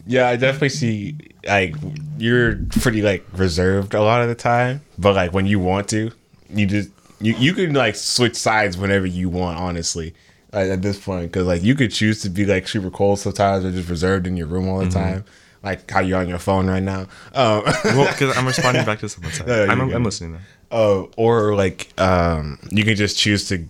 yeah, 0.06 0.28
I 0.28 0.36
definitely 0.36 0.68
see 0.70 1.16
like 1.46 1.76
you're 2.18 2.56
pretty 2.80 3.02
like 3.02 3.24
reserved 3.32 3.94
a 3.94 4.02
lot 4.02 4.22
of 4.22 4.28
the 4.28 4.34
time, 4.34 4.82
but 4.98 5.14
like 5.14 5.32
when 5.32 5.46
you 5.46 5.58
want 5.60 5.88
to, 5.90 6.10
you 6.50 6.66
just 6.66 6.90
you 7.20 7.34
you 7.34 7.52
can 7.54 7.74
like 7.74 7.96
switch 7.96 8.36
sides 8.36 8.76
whenever 8.76 9.06
you 9.06 9.28
want. 9.28 9.58
Honestly, 9.58 10.14
like, 10.52 10.70
at 10.70 10.82
this 10.82 10.98
point, 10.98 11.32
because 11.32 11.46
like 11.46 11.62
you 11.62 11.74
could 11.74 11.90
choose 11.92 12.22
to 12.22 12.30
be 12.30 12.44
like 12.44 12.68
super 12.68 12.90
cold 12.90 13.18
sometimes 13.18 13.64
or 13.64 13.70
just 13.70 13.88
reserved 13.88 14.26
in 14.26 14.36
your 14.36 14.46
room 14.46 14.68
all 14.68 14.78
the 14.78 14.90
time, 14.90 15.24
like 15.62 15.90
how 15.90 16.00
you're 16.00 16.18
on 16.18 16.28
your 16.28 16.38
phone 16.38 16.66
right 16.66 16.82
now. 16.82 17.02
Um, 17.34 17.62
well, 17.84 18.10
because 18.10 18.36
I'm 18.36 18.46
responding 18.52 18.84
back 18.84 19.00
to 19.00 19.08
someone. 19.08 19.32
No, 19.46 19.64
I'm. 19.66 19.80
I'm 19.80 20.04
listening. 20.04 20.32
Now. 20.32 20.38
uh, 20.76 21.06
or 21.16 21.54
like 21.54 21.88
um, 22.00 22.58
you 22.70 22.84
can 22.84 22.96
just 22.96 23.18
choose 23.18 23.48
to 23.48 23.68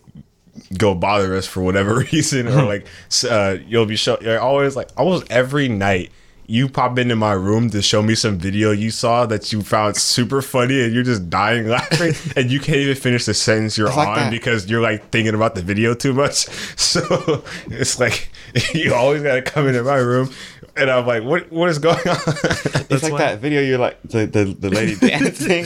go 0.78 0.94
bother 0.94 1.34
us 1.34 1.46
for 1.46 1.62
whatever 1.62 1.96
reason, 2.12 2.48
or 2.48 2.62
like 2.64 2.86
uh, 3.28 3.56
you'll 3.66 3.86
be 3.86 3.96
show. 3.96 4.18
You're 4.20 4.40
always 4.40 4.76
like 4.76 4.88
almost 4.96 5.30
every 5.30 5.68
night. 5.68 6.10
You 6.46 6.68
pop 6.68 6.98
into 6.98 7.16
my 7.16 7.32
room 7.32 7.70
to 7.70 7.80
show 7.80 8.02
me 8.02 8.14
some 8.14 8.36
video 8.36 8.70
you 8.70 8.90
saw 8.90 9.24
that 9.26 9.50
you 9.50 9.62
found 9.62 9.96
super 9.96 10.42
funny, 10.42 10.82
and 10.84 10.92
you're 10.92 11.02
just 11.02 11.30
dying 11.30 11.68
laughing, 11.68 12.12
and 12.36 12.50
you 12.50 12.60
can't 12.60 12.76
even 12.78 12.96
finish 12.96 13.24
the 13.24 13.32
sentence 13.32 13.78
you're 13.78 13.88
like 13.88 14.08
on 14.08 14.14
that. 14.16 14.30
because 14.30 14.68
you're 14.68 14.82
like 14.82 15.08
thinking 15.10 15.34
about 15.34 15.54
the 15.54 15.62
video 15.62 15.94
too 15.94 16.12
much. 16.12 16.46
So 16.76 17.42
it's 17.68 17.98
like 17.98 18.28
you 18.74 18.94
always 18.94 19.22
gotta 19.22 19.42
come 19.42 19.66
into 19.68 19.82
my 19.82 19.96
room, 19.96 20.30
and 20.76 20.90
I'm 20.90 21.06
like, 21.06 21.22
what 21.24 21.50
What 21.50 21.70
is 21.70 21.78
going 21.78 21.96
on? 22.06 22.16
It's 22.90 23.02
like 23.02 23.12
why- 23.12 23.18
that 23.18 23.38
video 23.40 23.62
you're 23.62 23.78
like 23.78 24.00
the 24.02 24.26
the, 24.26 24.44
the 24.44 24.68
lady 24.70 24.96
dancing. 24.96 25.64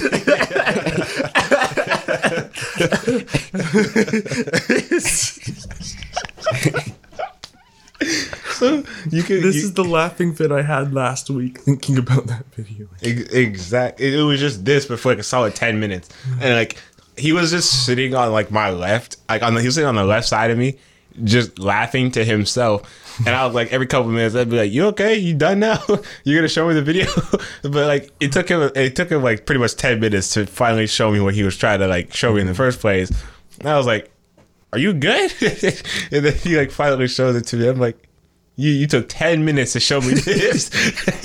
So 8.51 8.85
you 9.11 9.23
can. 9.23 9.43
This 9.43 9.57
you- 9.57 9.63
is 9.63 9.75
the 9.75 9.85
laughing 9.85 10.35
fit 10.35 10.53
I 10.53 10.63
had 10.63 10.95
last 10.95 11.31
week 11.31 11.61
thinking 11.61 11.99
about 11.99 12.27
that 12.27 12.47
video. 12.55 12.89
Exactly. 13.03 14.15
It, 14.15 14.23
was 14.23 14.41
just 14.41 14.65
this, 14.65 14.87
but 14.87 15.01
for 15.01 15.11
like 15.11 15.19
a 15.19 15.23
solid 15.23 15.55
ten 15.55 15.81
minutes, 15.81 16.09
and 16.41 16.55
like 16.55 16.77
he 17.17 17.33
was 17.33 17.51
just 17.51 17.85
sitting 17.87 18.15
on 18.15 18.33
like 18.33 18.51
my 18.51 18.71
left, 18.71 19.17
like 19.29 19.43
on 19.43 19.55
the 19.55 19.61
he 19.61 19.67
was 19.67 19.75
sitting 19.75 19.89
on 19.89 19.97
the 19.97 20.05
left 20.05 20.29
side 20.29 20.51
of 20.51 20.59
me, 20.59 20.79
just 21.25 21.59
laughing 21.59 22.11
to 22.13 22.25
himself. 22.25 22.83
And 23.27 23.35
I 23.35 23.45
was 23.45 23.53
like, 23.53 23.73
every 23.73 23.89
couple 23.89 24.13
minutes, 24.13 24.37
I'd 24.37 24.49
be 24.49 24.57
like, 24.59 24.71
"You 24.71 24.87
okay? 24.87 25.17
You 25.17 25.35
done 25.35 25.59
now? 25.59 25.83
You're 26.25 26.39
gonna 26.39 26.49
show 26.49 26.69
me 26.69 26.75
the 26.75 26.83
video?" 26.83 27.07
but 27.63 27.87
like, 27.89 28.13
it 28.21 28.31
took 28.31 28.49
him, 28.49 28.71
it 28.77 28.95
took 28.95 29.11
him 29.11 29.25
like 29.25 29.45
pretty 29.45 29.59
much 29.59 29.75
ten 29.75 29.99
minutes 29.99 30.35
to 30.35 30.47
finally 30.47 30.87
show 30.87 31.11
me 31.11 31.19
what 31.19 31.35
he 31.35 31.43
was 31.43 31.57
trying 31.57 31.81
to 31.81 31.89
like 31.89 32.15
show 32.15 32.33
me 32.35 32.41
in 32.43 32.47
the 32.47 32.55
first 32.55 32.79
place. 32.79 33.11
And 33.59 33.69
I 33.69 33.77
was 33.77 33.87
like, 33.87 34.09
"Are 34.73 34.79
you 34.79 34.93
good?" 34.93 35.33
and 36.11 36.25
then 36.25 36.35
he 36.35 36.57
like 36.57 36.71
finally 36.71 37.09
shows 37.09 37.37
it 37.37 37.47
to 37.47 37.57
me. 37.57 37.69
I'm 37.69 37.79
like, 37.79 38.09
you 38.59 38.73
you 38.73 38.87
took 38.89 39.09
10 39.09 39.45
minutes 39.45 39.73
to 39.75 39.81
show 39.81 40.01
me 40.01 40.15
this. 40.15 40.69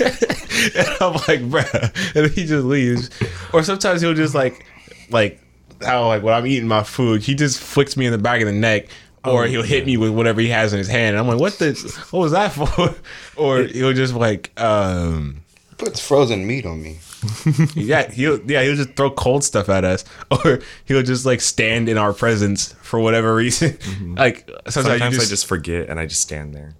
and 0.00 0.88
I'm 1.00 1.14
like, 1.14 1.42
bruh. 1.50 2.14
And 2.16 2.30
he 2.32 2.46
just 2.46 2.64
leaves. 2.64 3.10
Or 3.52 3.64
sometimes 3.64 4.00
he'll 4.00 4.14
just 4.14 4.36
like, 4.36 4.64
like, 5.10 5.40
how 5.82 6.06
like 6.06 6.22
when 6.22 6.32
I'm 6.32 6.46
eating 6.46 6.68
my 6.68 6.84
food, 6.84 7.22
he 7.22 7.34
just 7.34 7.60
flicks 7.60 7.96
me 7.96 8.06
in 8.06 8.12
the 8.12 8.18
back 8.18 8.40
of 8.40 8.46
the 8.46 8.52
neck. 8.52 8.86
Or 9.24 9.46
he'll 9.46 9.62
hit 9.62 9.86
me 9.86 9.96
with 9.96 10.10
whatever 10.10 10.42
he 10.42 10.48
has 10.50 10.74
in 10.74 10.78
his 10.78 10.86
hand. 10.86 11.16
And 11.16 11.18
I'm 11.18 11.26
like, 11.26 11.40
what 11.40 11.54
the, 11.54 11.72
what 12.10 12.20
was 12.20 12.32
that 12.32 12.52
for? 12.52 12.94
or 13.36 13.62
he'll 13.62 13.94
just 13.94 14.12
like, 14.12 14.52
um, 14.60 15.42
Puts 15.78 15.98
frozen 15.98 16.46
meat 16.46 16.66
on 16.66 16.82
me. 16.82 16.98
yeah, 17.74 18.10
he'll 18.10 18.40
yeah 18.50 18.62
he'll 18.62 18.76
just 18.76 18.94
throw 18.94 19.10
cold 19.10 19.44
stuff 19.44 19.68
at 19.68 19.84
us, 19.84 20.04
or 20.30 20.60
he'll 20.84 21.02
just 21.02 21.26
like 21.26 21.40
stand 21.40 21.88
in 21.88 21.98
our 21.98 22.12
presence 22.12 22.72
for 22.82 23.00
whatever 23.00 23.34
reason. 23.34 23.72
Mm-hmm. 23.84 24.14
Like 24.14 24.48
sometimes, 24.68 24.98
Sometimes 25.00 25.16
you 25.16 25.22
I 25.22 25.24
just 25.26 25.46
forget 25.46 25.88
and 25.88 26.00
I 26.00 26.06
just 26.06 26.20
stand 26.22 26.54
there. 26.54 26.74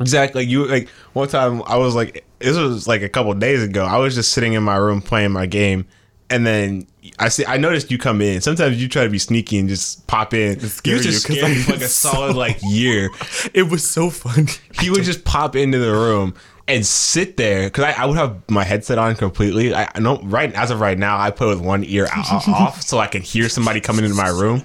Exactly. 0.00 0.44
You 0.44 0.66
like 0.66 0.88
one 1.12 1.28
time 1.28 1.62
I 1.66 1.76
was 1.76 1.94
like 1.94 2.24
this 2.38 2.56
was 2.56 2.86
like 2.88 3.02
a 3.02 3.08
couple 3.08 3.32
days 3.34 3.62
ago. 3.62 3.84
I 3.84 3.98
was 3.98 4.14
just 4.14 4.32
sitting 4.32 4.52
in 4.54 4.62
my 4.62 4.76
room 4.76 5.02
playing 5.02 5.32
my 5.32 5.46
game, 5.46 5.86
and 6.30 6.46
then 6.46 6.86
I 7.18 7.28
see 7.28 7.44
I 7.46 7.56
noticed 7.56 7.90
you 7.90 7.98
come 7.98 8.20
in. 8.20 8.40
Sometimes 8.40 8.80
you 8.80 8.88
try 8.88 9.04
to 9.04 9.10
be 9.10 9.18
sneaky 9.18 9.58
and 9.58 9.68
just 9.68 10.06
pop 10.06 10.32
in. 10.34 10.58
scare 10.60 10.96
you 10.96 11.02
just 11.02 11.22
scared 11.22 11.68
like 11.68 11.80
a 11.80 11.88
solid 11.88 12.32
so- 12.32 12.38
like 12.38 12.58
year. 12.62 13.10
It 13.52 13.64
was 13.70 13.88
so 13.88 14.10
funny. 14.10 14.52
He 14.80 14.90
would 14.90 15.04
just 15.04 15.24
pop 15.24 15.56
into 15.56 15.78
the 15.78 15.92
room 15.92 16.34
and 16.70 16.86
sit 16.86 17.36
there 17.36 17.64
because 17.64 17.84
I, 17.84 17.92
I 17.92 18.06
would 18.06 18.16
have 18.16 18.48
my 18.48 18.64
headset 18.64 18.98
on 18.98 19.14
completely. 19.16 19.74
I, 19.74 19.90
I 19.94 20.00
know 20.00 20.20
right 20.22 20.52
as 20.54 20.70
of 20.70 20.80
right 20.80 20.98
now 20.98 21.18
I 21.18 21.30
play 21.30 21.48
with 21.48 21.60
one 21.60 21.84
ear 21.84 22.08
off 22.16 22.82
so 22.82 22.98
I 22.98 23.06
can 23.06 23.22
hear 23.22 23.48
somebody 23.48 23.80
coming 23.80 24.04
into 24.04 24.16
my 24.16 24.28
room. 24.28 24.62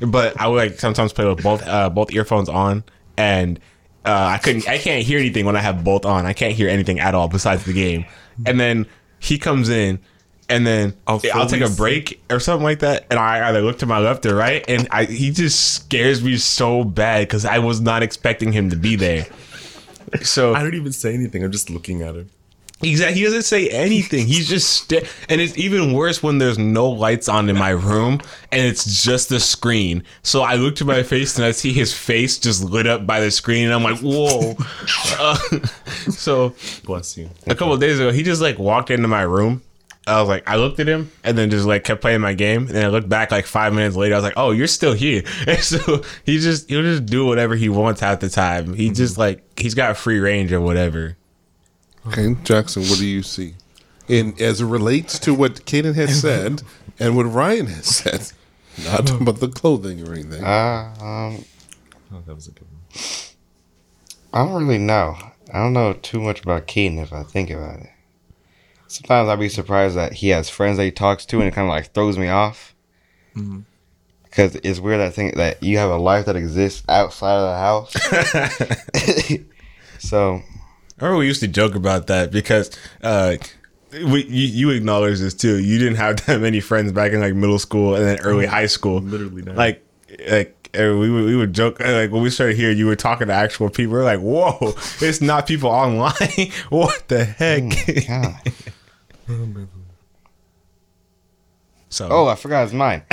But 0.00 0.40
I 0.40 0.48
would 0.48 0.56
like 0.56 0.80
sometimes 0.80 1.12
play 1.12 1.26
with 1.26 1.42
both 1.42 1.66
uh, 1.66 1.90
both 1.90 2.12
earphones 2.12 2.48
on 2.48 2.84
and. 3.16 3.60
Uh, 4.04 4.30
I 4.34 4.38
couldn't. 4.38 4.68
I 4.68 4.78
can't 4.78 5.06
hear 5.06 5.20
anything 5.20 5.46
when 5.46 5.54
I 5.54 5.60
have 5.60 5.84
both 5.84 6.04
on. 6.04 6.26
I 6.26 6.32
can't 6.32 6.54
hear 6.54 6.68
anything 6.68 6.98
at 6.98 7.14
all 7.14 7.28
besides 7.28 7.64
the 7.64 7.72
game. 7.72 8.04
And 8.44 8.58
then 8.58 8.88
he 9.20 9.38
comes 9.38 9.68
in, 9.68 10.00
and 10.48 10.66
then 10.66 10.94
I'll 11.06 11.20
I'll, 11.32 11.46
take 11.46 11.62
a 11.62 11.70
break 11.70 12.20
or 12.30 12.40
something 12.40 12.64
like 12.64 12.80
that, 12.80 13.06
and 13.10 13.18
I 13.18 13.48
either 13.48 13.62
look 13.62 13.78
to 13.78 13.86
my 13.86 14.00
left 14.00 14.26
or 14.26 14.34
right, 14.34 14.64
and 14.68 14.88
I 14.90 15.04
he 15.04 15.30
just 15.30 15.74
scares 15.74 16.22
me 16.22 16.36
so 16.36 16.84
bad 16.84 17.28
because 17.28 17.44
I 17.44 17.60
was 17.60 17.80
not 17.80 18.02
expecting 18.02 18.52
him 18.52 18.70
to 18.70 18.76
be 18.76 18.96
there. 18.96 19.26
So 20.22 20.54
I 20.54 20.62
don't 20.62 20.74
even 20.74 20.92
say 20.92 21.14
anything. 21.14 21.42
I'm 21.44 21.52
just 21.52 21.70
looking 21.70 22.02
at 22.02 22.14
him. 22.14 22.30
Exactly. 22.84 23.18
He 23.20 23.24
doesn't 23.24 23.42
say 23.42 23.68
anything. 23.68 24.26
He's 24.26 24.48
just 24.48 24.92
and 24.92 25.40
it's 25.40 25.56
even 25.56 25.92
worse 25.92 26.20
when 26.22 26.38
there's 26.38 26.58
no 26.58 26.88
lights 26.88 27.28
on 27.28 27.48
in 27.48 27.56
my 27.56 27.70
room 27.70 28.20
and 28.50 28.66
it's 28.66 29.04
just 29.04 29.28
the 29.28 29.38
screen. 29.38 30.02
So 30.24 30.42
I 30.42 30.56
look 30.56 30.74
to 30.76 30.84
my 30.84 31.04
face 31.04 31.36
and 31.36 31.44
I 31.44 31.52
see 31.52 31.72
his 31.72 31.94
face 31.94 32.38
just 32.38 32.64
lit 32.64 32.88
up 32.88 33.06
by 33.06 33.20
the 33.20 33.30
screen 33.30 33.66
and 33.66 33.74
I'm 33.74 33.84
like, 33.84 34.00
"Whoa." 34.00 34.56
Uh, 35.18 35.36
so 36.10 36.54
Bless 36.84 37.16
you. 37.16 37.30
a 37.46 37.54
couple 37.54 37.72
of 37.72 37.80
days 37.80 38.00
ago, 38.00 38.10
he 38.10 38.22
just 38.24 38.42
like 38.42 38.58
walked 38.58 38.90
into 38.90 39.06
my 39.08 39.22
room. 39.22 39.62
I 40.06 40.18
was 40.20 40.28
like, 40.28 40.48
I 40.48 40.56
looked 40.56 40.80
at 40.80 40.88
him 40.88 41.12
and 41.22 41.38
then 41.38 41.48
just 41.50 41.64
like 41.64 41.84
kept 41.84 42.00
playing 42.00 42.20
my 42.20 42.34
game. 42.34 42.62
And 42.66 42.70
then 42.70 42.84
I 42.84 42.88
looked 42.88 43.08
back 43.08 43.30
like 43.30 43.46
five 43.46 43.72
minutes 43.72 43.94
later. 43.94 44.14
I 44.14 44.18
was 44.18 44.24
like, 44.24 44.34
oh, 44.36 44.50
you're 44.50 44.66
still 44.66 44.94
here. 44.94 45.22
And 45.46 45.60
so 45.60 46.02
he 46.24 46.38
just 46.38 46.68
he'll 46.68 46.82
just 46.82 47.06
do 47.06 47.24
whatever 47.26 47.54
he 47.54 47.68
wants 47.68 48.00
half 48.00 48.20
the 48.20 48.28
time. 48.28 48.74
He 48.74 48.90
just 48.90 49.16
like 49.16 49.42
he's 49.60 49.74
got 49.74 49.96
free 49.96 50.18
range 50.18 50.52
or 50.52 50.60
whatever. 50.60 51.16
okay, 52.08 52.34
Jackson, 52.42 52.82
what 52.82 52.98
do 52.98 53.06
you 53.06 53.22
see? 53.22 53.54
And 54.08 54.38
as 54.40 54.60
it 54.60 54.66
relates 54.66 55.18
to 55.20 55.34
what 55.34 55.64
Caden 55.66 55.94
had 55.94 56.10
said 56.24 56.62
and 56.98 57.16
what 57.16 57.24
Ryan 57.24 57.66
has 57.66 57.86
said, 57.86 58.32
not 58.84 59.08
about 59.20 59.38
the 59.38 59.48
clothing 59.48 60.06
or 60.06 60.12
anything. 60.12 60.42
Uh, 60.42 60.94
um, 61.00 61.44
Oh, 62.14 62.20
that 62.26 62.34
was 62.34 62.46
a 62.46 62.50
good 62.50 62.66
one. 62.70 63.00
I 64.34 64.44
don't 64.44 64.52
really 64.66 64.78
know. 64.78 65.16
I 65.52 65.58
don't 65.62 65.72
know 65.72 65.94
too 65.94 66.20
much 66.20 66.42
about 66.42 66.66
Keaton 66.66 66.98
if 66.98 67.10
I 67.12 67.22
think 67.22 67.48
about 67.50 67.80
it. 67.80 67.90
Sometimes 68.92 69.30
I'd 69.30 69.38
be 69.40 69.48
surprised 69.48 69.96
that 69.96 70.12
he 70.12 70.28
has 70.28 70.50
friends 70.50 70.76
that 70.76 70.84
he 70.84 70.90
talks 70.90 71.24
to, 71.26 71.38
and 71.38 71.48
it 71.48 71.54
kind 71.54 71.66
of 71.66 71.70
like 71.70 71.92
throws 71.94 72.18
me 72.18 72.28
off. 72.28 72.74
Because 74.24 74.56
it's 74.56 74.80
weird 74.80 75.00
that 75.00 75.14
thing 75.14 75.32
that 75.36 75.62
you 75.62 75.78
have 75.78 75.90
a 75.90 75.96
life 75.96 76.26
that 76.26 76.36
exists 76.36 76.82
outside 76.90 77.36
of 77.36 77.48
the 77.48 77.56
house. 77.56 79.38
so 79.98 80.42
I 80.98 81.04
remember 81.04 81.20
we 81.20 81.26
used 81.26 81.40
to 81.40 81.48
joke 81.48 81.74
about 81.74 82.08
that 82.08 82.30
because 82.30 82.70
uh, 83.02 83.36
we, 83.92 84.24
you, 84.24 84.68
you 84.68 84.70
acknowledge 84.70 85.20
this 85.20 85.32
too. 85.32 85.58
You 85.58 85.78
didn't 85.78 85.96
have 85.96 86.26
that 86.26 86.42
many 86.42 86.60
friends 86.60 86.92
back 86.92 87.12
in 87.12 87.20
like 87.20 87.34
middle 87.34 87.58
school 87.58 87.94
and 87.94 88.04
then 88.04 88.20
early 88.20 88.44
high 88.44 88.66
school. 88.66 89.00
Literally 89.00 89.40
not. 89.40 89.56
Like, 89.56 89.82
like 90.30 90.62
uh, 90.78 90.96
we 90.96 91.10
would 91.10 91.24
we 91.24 91.36
would 91.36 91.52
joke 91.54 91.80
uh, 91.80 91.92
like 91.92 92.10
when 92.10 92.22
we 92.22 92.30
started 92.30 92.56
here, 92.56 92.70
you 92.70 92.86
were 92.86 92.96
talking 92.96 93.28
to 93.28 93.32
actual 93.32 93.70
people. 93.70 93.94
We're 93.94 94.04
like, 94.04 94.20
whoa, 94.20 94.74
it's 95.00 95.20
not 95.20 95.46
people 95.46 95.70
online. 95.70 96.52
what 96.68 97.08
the 97.08 97.24
heck? 97.24 97.64
God. 98.06 98.52
So 101.88 102.08
Oh, 102.10 102.26
I 102.28 102.34
forgot 102.34 102.64
it's 102.64 102.72
mine. 102.72 103.02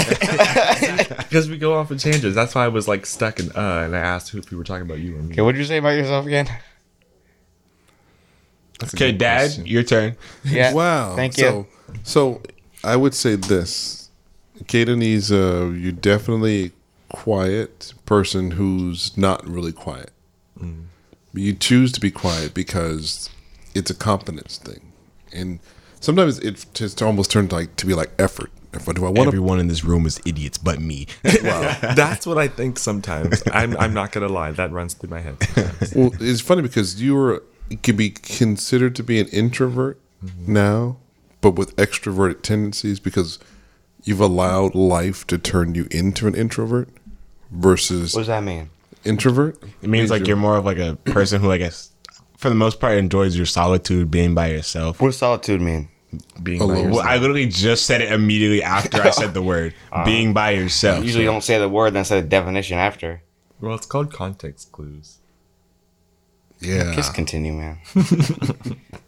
Because 1.30 1.48
we 1.50 1.58
go 1.58 1.76
off 1.76 1.92
in 1.92 1.98
tangents. 2.00 2.34
That's 2.36 2.56
why 2.56 2.66
I 2.66 2.70
was 2.70 2.88
like 2.88 3.06
stuck 3.06 3.40
in 3.40 3.52
uh, 3.52 3.84
and 3.86 3.96
I 3.96 4.00
asked 4.00 4.30
who 4.30 4.40
if 4.40 4.50
we 4.50 4.58
were 4.58 4.64
talking 4.64 4.84
about 4.84 5.00
you 5.00 5.16
or 5.18 5.22
me. 5.22 5.34
Okay, 5.34 5.42
what 5.42 5.52
did 5.52 5.60
you 5.60 5.66
say 5.66 5.78
about 5.78 5.90
yourself 5.90 6.26
again? 6.26 6.48
That's 8.80 8.94
a 8.94 8.96
okay, 8.98 9.12
good 9.12 9.18
Dad, 9.20 9.38
question. 9.42 9.66
your 9.68 9.84
turn. 9.84 10.16
Yeah. 10.44 10.74
Wow. 10.74 11.16
Thank 11.16 11.38
you. 11.38 11.68
So 12.04 12.42
I 12.84 12.96
would 12.96 13.14
say 13.14 13.36
this. 13.36 14.10
Kaden 14.64 15.04
is 15.04 15.32
uh 15.32 15.68
you're 15.76 15.92
definitely 15.92 16.66
a 16.66 16.72
quiet 17.16 17.94
person 18.06 18.52
who's 18.52 19.16
not 19.18 19.46
really 19.48 19.72
quiet. 19.74 20.12
But 21.32 21.44
you 21.44 21.54
choose 21.54 21.92
to 21.92 22.00
be 22.02 22.10
quiet 22.10 22.54
because 22.56 23.30
it's 23.76 23.92
a 23.92 23.96
confidence 23.96 24.58
thing. 24.58 24.92
And 25.32 25.60
sometimes 26.00 26.40
it 26.40 26.66
just 26.74 27.02
almost 27.02 27.32
turned 27.32 27.52
like 27.52 27.76
to 27.78 27.86
be 27.86 27.94
like 27.94 28.12
effort. 28.20 28.52
If 28.72 28.88
I 28.88 28.94
do 28.94 29.04
I 29.04 29.10
want 29.10 29.18
to 29.18 29.28
Everyone 29.28 29.60
in 29.60 29.68
this 29.68 29.84
room 29.84 30.06
is 30.06 30.20
idiots, 30.26 30.60
but 30.60 30.80
me. 30.80 31.08
That's 31.24 32.28
what 32.28 32.38
I 32.38 32.48
think 32.48 32.78
sometimes. 32.78 33.42
I'm, 33.52 33.76
I'm 33.78 33.96
not 33.96 34.12
going 34.12 34.28
to 34.28 34.32
lie. 34.32 34.52
That 34.52 34.72
runs 34.72 34.94
through 34.94 35.10
my 35.10 35.22
head. 35.22 35.42
sometimes. 35.44 35.94
well, 35.96 36.12
it's 36.20 36.42
funny 36.42 36.62
because 36.62 37.02
you 37.02 37.16
were 37.16 37.44
you 37.70 37.78
could 37.78 37.98
be 37.98 38.12
considered 38.12 38.96
to 38.96 39.04
be 39.04 39.20
an 39.20 39.28
introvert 39.28 40.00
mm-hmm. 40.24 40.54
now, 40.54 40.98
but 41.42 41.52
with 41.52 41.76
extroverted 41.78 42.42
tendencies 42.42 43.00
because 43.00 43.40
you've 44.04 44.22
allowed 44.22 44.76
life 44.76 45.26
to 45.28 45.38
turn 45.38 45.76
you 45.76 45.88
into 45.90 46.28
an 46.28 46.36
introvert 46.36 46.90
versus 47.52 48.14
What 48.14 48.22
does 48.22 48.28
that 48.28 48.44
mean? 48.44 48.70
introvert. 49.06 49.62
It 49.82 49.90
means 49.90 50.12
like 50.12 50.28
you're 50.28 50.38
more 50.38 50.58
of 50.58 50.66
like 50.66 50.78
a 50.78 50.96
person 51.06 51.42
who 51.42 51.52
I 51.52 51.58
guess 51.58 51.92
for 52.40 52.48
the 52.48 52.56
most 52.56 52.80
part 52.80 52.98
enjoys 52.98 53.36
your 53.36 53.46
solitude, 53.46 54.10
being 54.10 54.34
by 54.34 54.48
yourself. 54.48 55.02
What 55.02 55.10
does 55.10 55.18
solitude 55.18 55.60
mean? 55.60 55.90
Being 56.42 56.62
Alone. 56.62 56.74
by 56.74 56.82
Well, 56.84 56.90
yourself. 56.90 57.06
I 57.06 57.18
literally 57.18 57.48
just 57.48 57.86
said 57.86 58.00
it 58.00 58.14
immediately 58.14 58.64
after 58.64 59.02
I 59.02 59.10
said 59.10 59.34
the 59.34 59.42
word 59.42 59.74
uh-huh. 59.92 60.06
being 60.06 60.34
by 60.34 60.52
yourself. 60.52 61.04
Usually 61.04 61.26
don't 61.26 61.44
say 61.44 61.60
the 61.60 61.68
word, 61.68 61.92
then 61.92 62.06
say 62.06 62.22
the 62.22 62.28
definition 62.28 62.78
after. 62.78 63.24
Well, 63.60 63.76
it's 63.76 63.86
called 63.86 64.14
context 64.14 64.72
clues. 64.72 65.20
Yeah. 66.62 66.94
Just 66.96 67.14
continue, 67.14 67.54
man. 67.54 67.78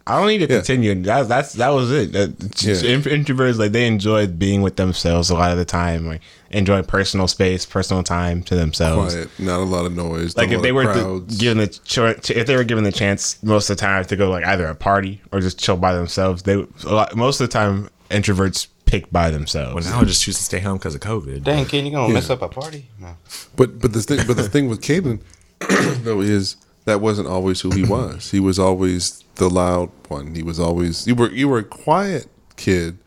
I 0.06 0.18
don't 0.18 0.26
need 0.28 0.38
to 0.38 0.52
Yeah. 0.52 0.58
continue. 0.58 0.94
That, 1.02 1.28
that's 1.28 1.52
that 1.54 1.68
was 1.68 1.90
it. 1.92 2.12
That, 2.12 2.30
Yeah. 2.62 2.90
in- 2.90 3.02
Introverts 3.24 3.58
like 3.58 3.72
they 3.72 3.86
enjoy 3.86 4.26
being 4.26 4.62
with 4.62 4.76
themselves 4.76 5.30
a 5.30 5.34
lot 5.34 5.52
of 5.52 5.58
the 5.58 5.64
time. 5.64 6.06
Like 6.06 6.22
enjoy 6.50 6.82
personal 6.82 7.28
space, 7.28 7.64
personal 7.64 8.02
time 8.02 8.42
to 8.44 8.54
themselves. 8.56 9.14
quiet, 9.14 9.28
not 9.38 9.60
a 9.60 9.64
lot 9.64 9.86
of 9.86 9.94
noise. 9.94 10.36
Like 10.36 10.50
if 10.50 10.60
they 10.62 10.72
were 10.72 10.92
to, 10.92 11.20
given 11.38 11.58
the 11.58 11.68
ch- 11.68 12.30
if 12.30 12.46
they 12.46 12.56
were 12.56 12.64
given 12.64 12.84
the 12.84 12.92
chance 12.92 13.40
most 13.42 13.70
of 13.70 13.76
the 13.76 13.80
time 13.80 14.04
to 14.06 14.16
go 14.16 14.28
like 14.30 14.44
either 14.44 14.66
a 14.66 14.74
party 14.74 15.20
or 15.30 15.40
just 15.40 15.58
chill 15.58 15.76
by 15.76 15.94
themselves, 15.94 16.42
they 16.42 16.54
a 16.54 16.66
lot, 16.92 17.14
most 17.14 17.40
of 17.40 17.48
the 17.48 17.52
time 17.52 17.88
introverts 18.10 18.66
pick 18.86 19.10
by 19.12 19.30
themselves. 19.30 19.86
Well, 19.86 19.94
now 19.94 20.00
I 20.00 20.04
just 20.04 20.22
choose 20.22 20.36
to 20.36 20.42
stay 20.42 20.58
home 20.58 20.78
because 20.78 20.94
of 20.94 21.00
COVID. 21.00 21.44
Dang, 21.44 21.64
kid, 21.64 21.84
you 21.86 21.92
gonna 21.92 22.12
mess 22.12 22.28
up 22.28 22.42
a 22.42 22.48
party? 22.48 22.88
No. 22.98 23.16
But 23.56 23.78
but 23.78 23.92
the 23.92 24.02
thing 24.02 24.26
but 24.26 24.36
the 24.36 24.48
thing 24.48 24.68
with 24.68 24.80
Caden 24.80 25.20
though 26.02 26.20
is 26.20 26.56
that 26.84 27.00
wasn't 27.00 27.28
always 27.28 27.60
who 27.60 27.70
he 27.70 27.82
was. 27.96 28.30
He 28.30 28.40
was 28.40 28.58
always 28.58 29.22
the 29.36 29.48
loud 29.48 29.90
one. 30.08 30.34
He 30.34 30.42
was 30.42 30.58
always 30.60 31.06
you 31.06 31.14
were 31.14 31.30
you 31.30 31.48
were 31.48 31.58
a 31.58 31.64
quiet 31.64 32.26
kid, 32.56 32.98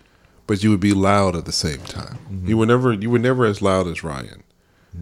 but 0.47 0.63
you 0.63 0.69
would 0.71 0.79
be 0.79 0.93
loud 0.93 1.35
at 1.35 1.45
the 1.45 1.51
same 1.51 1.79
time. 1.81 2.17
Mm-hmm. 2.29 2.47
You 2.47 2.57
were 2.57 2.65
never 2.65 2.93
you 2.93 3.09
were 3.09 3.19
never 3.19 3.45
as 3.45 3.61
loud 3.61 3.87
as 3.87 4.03
Ryan. 4.03 4.43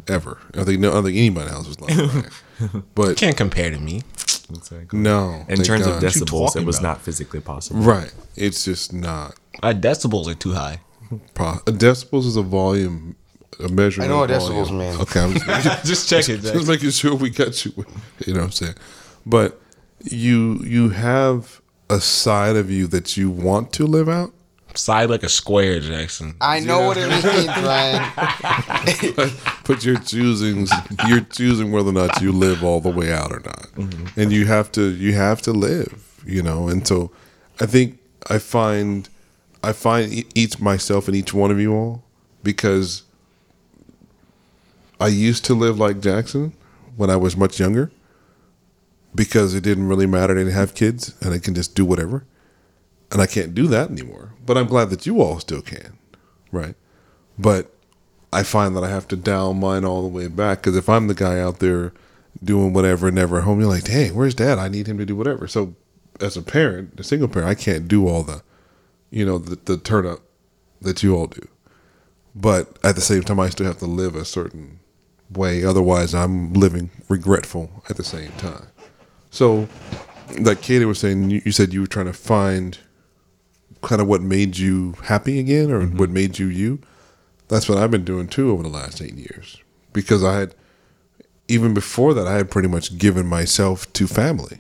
Ever. 0.08 0.40
I 0.56 0.64
think 0.64 0.80
no 0.80 0.90
I 0.90 0.94
don't 0.96 1.04
think 1.06 1.18
anybody 1.18 1.52
else 1.52 1.68
was 1.68 1.80
like 1.80 1.96
Ryan. 1.96 2.84
But 2.96 3.18
Can't 3.18 3.38
compare 3.38 3.70
to 3.70 3.78
me. 3.80 4.02
Exactly. 4.50 5.00
no. 5.00 5.46
In 5.50 5.62
terms 5.64 5.86
God. 5.86 5.96
of 6.04 6.04
decibels, 6.04 6.56
it 6.56 6.66
was 6.66 6.80
about? 6.80 6.88
not 6.90 7.02
physically 7.02 7.40
possible. 7.42 7.80
Right. 7.82 8.14
It's 8.36 8.66
just 8.66 8.92
not 8.94 9.36
My 9.62 9.74
decibels 9.74 10.28
are 10.28 10.34
too 10.36 10.54
high. 10.54 10.82
po- 11.34 11.60
decibels 11.66 12.26
is 12.26 12.36
a 12.38 12.42
volume 12.42 13.16
a 13.60 13.70
measurement. 13.70 14.12
I 14.12 14.14
know 14.14 14.20
what 14.20 14.32
of 14.32 14.42
decibels 14.42 14.70
volume. 14.70 14.78
mean. 14.78 15.02
Okay, 15.02 15.20
I'm 15.20 15.34
just 15.34 15.86
just 15.86 16.10
check 16.10 16.30
it. 16.30 16.42
just 16.42 16.68
making 16.68 16.92
sure 16.92 17.16
we 17.16 17.30
got 17.30 17.66
you. 17.66 17.74
You 18.26 18.34
know 18.34 18.42
what 18.42 18.46
I'm 18.46 18.52
saying? 18.52 18.76
But 19.26 19.60
you 20.04 20.60
you 20.64 20.90
have 20.90 21.62
a 21.90 22.00
side 22.00 22.56
of 22.56 22.72
you 22.72 22.88
that 22.88 23.18
you 23.18 23.30
want 23.30 23.74
to 23.74 23.86
live 23.86 24.10
out, 24.10 24.34
Side 24.76 25.10
like 25.10 25.22
a 25.22 25.30
square, 25.30 25.80
Jackson. 25.80 26.36
I 26.42 26.60
know 26.60 26.88
what 26.88 26.98
it 27.00 27.08
means, 27.08 27.48
Ryan. 27.48 29.32
but 29.68 29.86
you're 29.86 30.00
choosing 30.00 30.68
you're 31.08 31.22
choosing 31.22 31.72
whether 31.72 31.90
or 31.90 31.94
not 31.94 32.22
you 32.22 32.32
live 32.32 32.64
all 32.64 32.80
the 32.80 32.90
way 32.90 33.14
out 33.14 33.32
or 33.32 33.40
not, 33.42 33.68
mm-hmm. 33.76 34.20
and 34.20 34.32
you 34.32 34.48
have 34.48 34.72
to 34.72 34.90
you 34.96 35.14
have 35.14 35.44
to 35.44 35.52
live. 35.52 36.24
You 36.26 36.42
know, 36.42 36.70
and 36.70 36.88
so 36.88 37.12
I 37.60 37.68
think 37.68 38.00
I 38.32 38.40
find 38.40 39.08
I 39.62 39.74
find 39.74 40.12
e- 40.12 40.26
each 40.34 40.60
myself 40.60 41.08
and 41.08 41.16
each 41.16 41.36
one 41.36 41.52
of 41.52 41.60
you 41.60 41.74
all 41.74 42.04
because 42.42 43.04
I 45.00 45.08
used 45.08 45.46
to 45.46 45.54
live 45.54 45.80
like 45.80 46.00
Jackson 46.00 46.54
when 46.96 47.10
I 47.10 47.16
was 47.16 47.36
much 47.36 47.60
younger 47.60 47.92
because 49.16 49.54
it 49.54 49.62
didn't 49.62 49.88
really 49.88 50.06
matter. 50.06 50.34
I 50.34 50.38
didn't 50.38 50.54
have 50.54 50.76
kids 50.76 51.16
and 51.22 51.34
I 51.34 51.40
can 51.40 51.54
just 51.54 51.76
do 51.76 51.86
whatever. 51.86 52.26
And 53.12 53.22
I 53.22 53.28
can't 53.28 53.54
do 53.54 53.68
that 53.68 53.92
anymore. 53.92 54.34
But 54.46 54.58
I'm 54.58 54.68
glad 54.68 54.90
that 54.90 55.06
you 55.06 55.22
all 55.22 55.40
still 55.40 55.62
can. 55.62 55.98
Right. 56.52 56.76
But 57.38 57.74
I 58.32 58.44
find 58.44 58.76
that 58.76 58.84
I 58.84 58.90
have 58.90 59.08
to 59.10 59.16
dial 59.16 59.54
mine 59.54 59.86
all 59.86 60.02
the 60.02 60.08
way 60.08 60.28
back 60.28 60.60
because 60.60 60.76
if 60.76 60.90
I'm 60.90 61.08
the 61.08 61.14
guy 61.14 61.40
out 61.40 61.60
there 61.60 61.94
doing 62.44 62.74
whatever, 62.74 63.12
never 63.12 63.42
home, 63.42 63.60
you're 63.60 63.70
like, 63.70 63.84
dang, 63.84 64.16
where's 64.16 64.34
dad? 64.34 64.58
I 64.58 64.68
need 64.68 64.88
him 64.88 64.98
to 64.98 65.06
do 65.06 65.16
whatever. 65.16 65.48
So 65.48 65.76
as 66.20 66.36
a 66.36 66.42
parent, 66.42 67.00
a 67.00 67.04
single 67.04 67.28
parent, 67.28 67.50
I 67.50 67.56
can't 67.56 67.88
do 67.88 68.08
all 68.08 68.24
the, 68.24 68.42
you 69.12 69.26
know, 69.26 69.38
the, 69.38 69.56
the 69.56 69.78
turn 69.78 70.08
up 70.08 70.22
that 70.82 71.04
you 71.04 71.16
all 71.16 71.28
do. 71.28 71.48
But 72.36 72.78
at 72.84 72.96
the 72.96 73.02
same 73.02 73.22
time, 73.22 73.40
I 73.40 73.50
still 73.50 73.68
have 73.68 73.78
to 73.80 73.86
live 73.86 74.16
a 74.16 74.26
certain 74.26 74.80
way. 75.38 75.64
Otherwise, 75.64 76.14
I'm 76.14 76.54
living 76.54 76.90
regretful 77.10 77.84
at 77.90 77.98
the 77.98 78.04
same 78.04 78.32
time. 78.34 78.68
So, 79.30 79.68
like 80.40 80.62
Katie 80.62 80.86
was 80.86 81.00
saying, 81.00 81.30
you, 81.30 81.42
you 81.46 81.52
said 81.52 81.74
you 81.74 81.82
were 81.82 81.88
trying 81.88 82.06
to 82.06 82.14
find 82.14 82.78
kind 83.82 84.02
of 84.02 84.08
what 84.08 84.22
made 84.22 84.58
you 84.58 84.94
happy 85.04 85.40
again 85.40 85.72
or 85.72 85.82
mm-hmm. 85.82 85.98
what 85.98 86.10
made 86.10 86.40
you 86.40 86.48
you. 86.48 86.80
That's 87.50 87.68
what 87.68 87.78
I've 87.78 87.92
been 87.92 88.06
doing 88.06 88.28
too 88.28 88.52
over 88.52 88.64
the 88.64 88.70
last 88.70 89.02
eight 89.02 89.16
years. 89.16 89.62
Because 89.92 90.24
I 90.24 90.40
had, 90.40 90.56
even 91.48 91.74
before 91.74 92.14
that, 92.14 92.28
I 92.28 92.36
had 92.36 92.50
pretty 92.50 92.70
much 92.70 92.98
given 92.98 93.28
myself 93.28 93.92
to 93.94 94.08
family. 94.08 94.60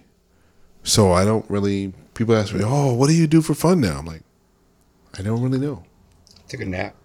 So 0.83 1.11
I 1.11 1.23
don't 1.23 1.49
really, 1.49 1.93
people 2.13 2.35
ask 2.35 2.53
me, 2.53 2.61
oh, 2.63 2.93
what 2.93 3.07
do 3.07 3.13
you 3.13 3.25
do 3.25 3.41
for 3.41 3.53
fun 3.53 3.79
now? 3.81 3.99
I'm 3.99 4.05
like, 4.05 4.23
I 5.17 5.21
don't 5.21 5.41
really 5.41 5.59
know. 5.59 5.83
Took 6.49 6.61
a 6.61 6.65
nap. 6.65 6.95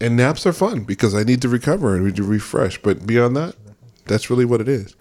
And 0.00 0.16
naps 0.16 0.46
are 0.46 0.52
fun 0.52 0.84
because 0.84 1.14
I 1.14 1.22
need 1.22 1.40
to 1.42 1.48
recover 1.48 1.94
and 1.94 2.04
need 2.04 2.16
to 2.16 2.22
refresh. 2.22 2.80
But 2.82 3.06
beyond 3.06 3.36
that, 3.36 3.56
that's 4.04 4.28
really 4.28 4.44
what 4.44 4.60
it 4.60 4.68
is. 4.68 4.94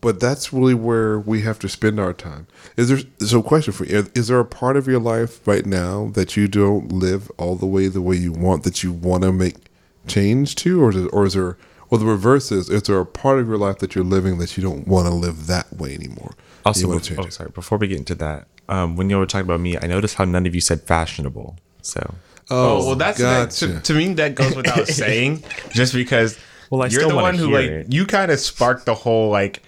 But 0.00 0.20
that's 0.20 0.52
really 0.52 0.74
where 0.74 1.18
we 1.18 1.42
have 1.42 1.58
to 1.58 1.68
spend 1.68 1.98
our 1.98 2.12
time. 2.12 2.46
Is 2.76 2.88
there 2.88 3.00
so? 3.18 3.42
Question 3.42 3.72
for 3.72 3.84
you: 3.84 4.06
Is 4.14 4.28
there 4.28 4.38
a 4.38 4.44
part 4.44 4.76
of 4.76 4.86
your 4.86 5.00
life 5.00 5.46
right 5.46 5.66
now 5.66 6.10
that 6.14 6.36
you 6.36 6.46
don't 6.46 6.92
live 6.92 7.30
all 7.36 7.56
the 7.56 7.66
way 7.66 7.88
the 7.88 8.00
way 8.00 8.16
you 8.16 8.30
want 8.32 8.62
that 8.62 8.84
you 8.84 8.92
want 8.92 9.24
to 9.24 9.32
make 9.32 9.56
change 10.06 10.54
to, 10.56 10.82
or 10.82 10.90
is, 10.90 10.96
it, 10.96 11.08
or 11.12 11.26
is 11.26 11.34
there? 11.34 11.58
Well, 11.90 11.98
the 11.98 12.06
reverse 12.06 12.52
is: 12.52 12.70
Is 12.70 12.84
there 12.84 13.00
a 13.00 13.06
part 13.06 13.40
of 13.40 13.48
your 13.48 13.58
life 13.58 13.78
that 13.78 13.96
you're 13.96 14.04
living 14.04 14.38
that 14.38 14.56
you 14.56 14.62
don't 14.62 14.86
want 14.86 15.08
to 15.08 15.14
live 15.14 15.48
that 15.48 15.76
way 15.76 15.94
anymore? 15.94 16.34
Also, 16.64 16.82
you 16.82 16.88
want 16.88 17.00
bef- 17.00 17.06
to 17.06 17.14
change 17.16 17.26
oh, 17.26 17.30
sorry. 17.30 17.50
Before 17.50 17.76
we 17.76 17.88
get 17.88 17.98
into 17.98 18.14
that, 18.14 18.46
um, 18.68 18.94
when 18.94 19.10
you 19.10 19.18
were 19.18 19.26
talking 19.26 19.46
about 19.46 19.58
me, 19.58 19.76
I 19.82 19.88
noticed 19.88 20.14
how 20.14 20.24
none 20.24 20.46
of 20.46 20.54
you 20.54 20.60
said 20.60 20.82
fashionable. 20.82 21.56
So 21.82 22.14
Oh, 22.50 22.86
well, 22.86 22.94
that's 22.96 23.18
that, 23.18 23.50
to, 23.52 23.80
to 23.80 23.94
me 23.94 24.14
that 24.14 24.34
goes 24.34 24.56
without 24.56 24.86
saying, 24.88 25.44
just 25.70 25.92
because. 25.92 26.38
Well, 26.70 26.82
I 26.82 26.86
you're 26.86 27.00
still 27.00 27.10
the 27.10 27.16
one 27.16 27.34
who 27.34 27.50
like 27.52 27.66
it. 27.66 27.92
you 27.92 28.04
kind 28.06 28.30
of 28.30 28.38
sparked 28.40 28.86
the 28.86 28.94
whole 28.94 29.30
like. 29.30 29.62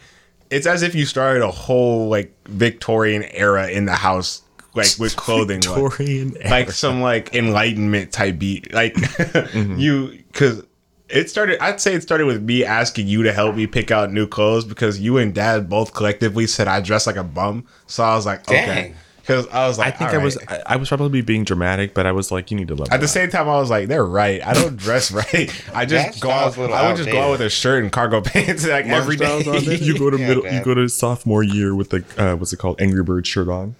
It's 0.50 0.66
as 0.66 0.82
if 0.82 0.94
you 0.94 1.06
started 1.06 1.42
a 1.42 1.50
whole 1.50 2.08
like 2.08 2.34
Victorian 2.48 3.22
era 3.24 3.68
in 3.68 3.84
the 3.86 3.94
house, 3.94 4.42
like 4.74 4.88
with 4.98 5.14
clothing, 5.24 5.60
like- 5.62 5.76
Victorian 5.82 6.36
like 6.50 6.70
some 6.72 7.00
like 7.00 7.34
enlightenment 7.34 8.12
type 8.12 8.38
beat, 8.38 8.72
like 8.74 8.94
Mm-hmm. 8.94 9.78
you 9.78 10.22
because 10.32 10.62
it 11.08 11.30
started. 11.30 11.62
I'd 11.62 11.80
say 11.80 11.94
it 11.94 12.02
started 12.02 12.26
with 12.26 12.42
me 12.42 12.64
asking 12.64 13.06
you 13.06 13.22
to 13.24 13.32
help 13.32 13.54
me 13.56 13.66
pick 13.66 13.90
out 13.90 14.12
new 14.12 14.26
clothes 14.26 14.64
because 14.64 14.98
you 15.00 15.18
and 15.18 15.34
Dad 15.34 15.68
both 15.68 15.92
collectively 15.94 16.46
said 16.46 16.68
I 16.68 16.80
dress 16.80 17.06
like 17.06 17.16
a 17.16 17.24
bum. 17.24 17.66
So 17.86 18.02
I 18.04 18.14
was 18.14 18.26
like, 18.26 18.40
okay, 18.48 18.66
Dang. 18.66 18.94
Because 19.30 19.46
I 19.48 19.66
was 19.66 19.78
like, 19.78 19.94
I 19.94 19.96
think 19.96 20.10
all 20.10 20.20
I 20.20 20.24
was. 20.24 20.38
I, 20.48 20.62
I 20.66 20.76
was 20.76 20.88
probably 20.88 21.20
being 21.22 21.44
dramatic, 21.44 21.94
but 21.94 22.06
I 22.06 22.12
was 22.12 22.30
like, 22.30 22.50
you 22.50 22.56
need 22.56 22.68
to 22.68 22.74
love. 22.74 22.88
At 22.90 22.96
the 23.00 23.06
that. 23.06 23.08
same 23.08 23.30
time, 23.30 23.48
I 23.48 23.56
was 23.58 23.70
like, 23.70 23.88
they're 23.88 24.04
right. 24.04 24.44
I 24.46 24.52
don't 24.54 24.76
dress 24.76 25.10
right. 25.12 25.50
I 25.74 25.84
That 25.84 25.88
just 26.12 26.20
go 26.20 26.30
out. 26.30 26.52
style's 26.52 26.72
I 26.72 26.88
would 26.88 26.96
just 26.96 27.10
go 27.10 27.20
out 27.20 27.30
with 27.32 27.40
a 27.40 27.50
shirt 27.50 27.82
and 27.82 27.92
cargo 27.92 28.20
pants 28.22 28.66
like 28.66 28.86
every 28.86 29.16
day. 29.16 29.24
style's 29.26 29.46
outdated. 29.48 29.80
you 29.86 29.98
go 29.98 30.10
to 30.10 30.18
Yeah, 30.20 30.28
middle, 30.28 30.42
man. 30.42 30.54
you 30.58 30.64
go 30.64 30.74
to 30.74 30.88
sophomore 30.88 31.42
year 31.42 31.74
with 31.74 31.90
the 31.90 32.04
uh, 32.18 32.36
what's 32.36 32.52
it 32.52 32.58
called, 32.58 32.80
Angry 32.80 33.02
Bird 33.02 33.26
shirt 33.26 33.48
on. 33.48 33.74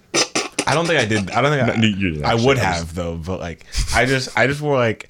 I 0.67 0.73
don't 0.73 0.85
think 0.85 0.99
I 0.99 1.05
did. 1.05 1.31
I 1.31 1.41
don't 1.41 1.51
think 1.51 1.67
No, 1.67 1.73
I, 1.73 1.85
you 1.85 2.11
didn't 2.11 2.25
I 2.25 2.35
would 2.35 2.57
I 2.57 2.69
was- 2.71 2.79
have 2.79 2.95
though, 2.95 3.17
but 3.17 3.39
like 3.39 3.65
I 3.93 4.05
just 4.05 4.37
I 4.37 4.47
just 4.47 4.61
wore 4.61 4.77
like 4.77 5.09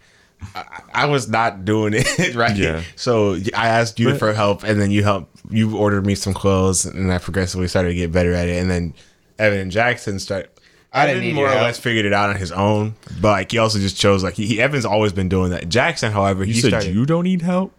I, 0.56 0.82
I 0.92 1.06
was 1.06 1.30
not 1.30 1.66
doing 1.66 1.94
it 1.96 2.34
right. 2.34 2.56
Yeah. 2.56 2.82
So 2.96 3.36
I 3.56 3.68
asked 3.68 4.00
you 4.00 4.10
But- 4.10 4.20
for 4.20 4.34
help, 4.34 4.64
and 4.64 4.82
then 4.82 4.90
you 4.90 5.04
helped. 5.04 5.28
You 5.52 5.78
ordered 5.78 6.06
me 6.06 6.16
some 6.16 6.34
clothes, 6.34 6.86
and 6.86 7.12
I 7.12 7.18
progressively 7.20 7.68
started 7.68 7.90
to 7.90 7.96
get 7.96 8.12
better 8.12 8.34
at 8.34 8.48
it. 8.48 8.60
And 8.60 8.72
then 8.72 8.94
Evan 9.40 9.60
and 9.60 9.72
Jackson 9.72 10.20
started. 10.20 10.50
I 10.94 11.06
didn't 11.06 11.20
Evan 11.20 11.28
need 11.30 11.36
more 11.36 11.46
or 11.46 11.50
help. 11.50 11.62
less 11.64 11.80
figured 11.80 12.06
it 12.06 12.12
out 12.14 12.30
on 12.30 12.36
his 12.36 12.52
own, 12.52 12.96
but 13.22 13.30
like 13.32 13.52
he 13.52 13.58
also 13.58 13.80
just 13.80 13.98
chose 13.98 14.24
like 14.24 14.34
he, 14.34 14.46
he 14.46 14.62
Evan's 14.62 14.86
always 14.86 15.14
been 15.14 15.30
doing 15.30 15.52
that. 15.52 15.70
Jackson, 15.70 16.12
however, 16.12 16.44
You 16.44 16.54
he 16.54 16.60
said 16.62 16.70
started. 16.70 16.94
you 16.94 17.06
don't 17.06 17.24
need 17.24 17.42
help. 17.42 17.74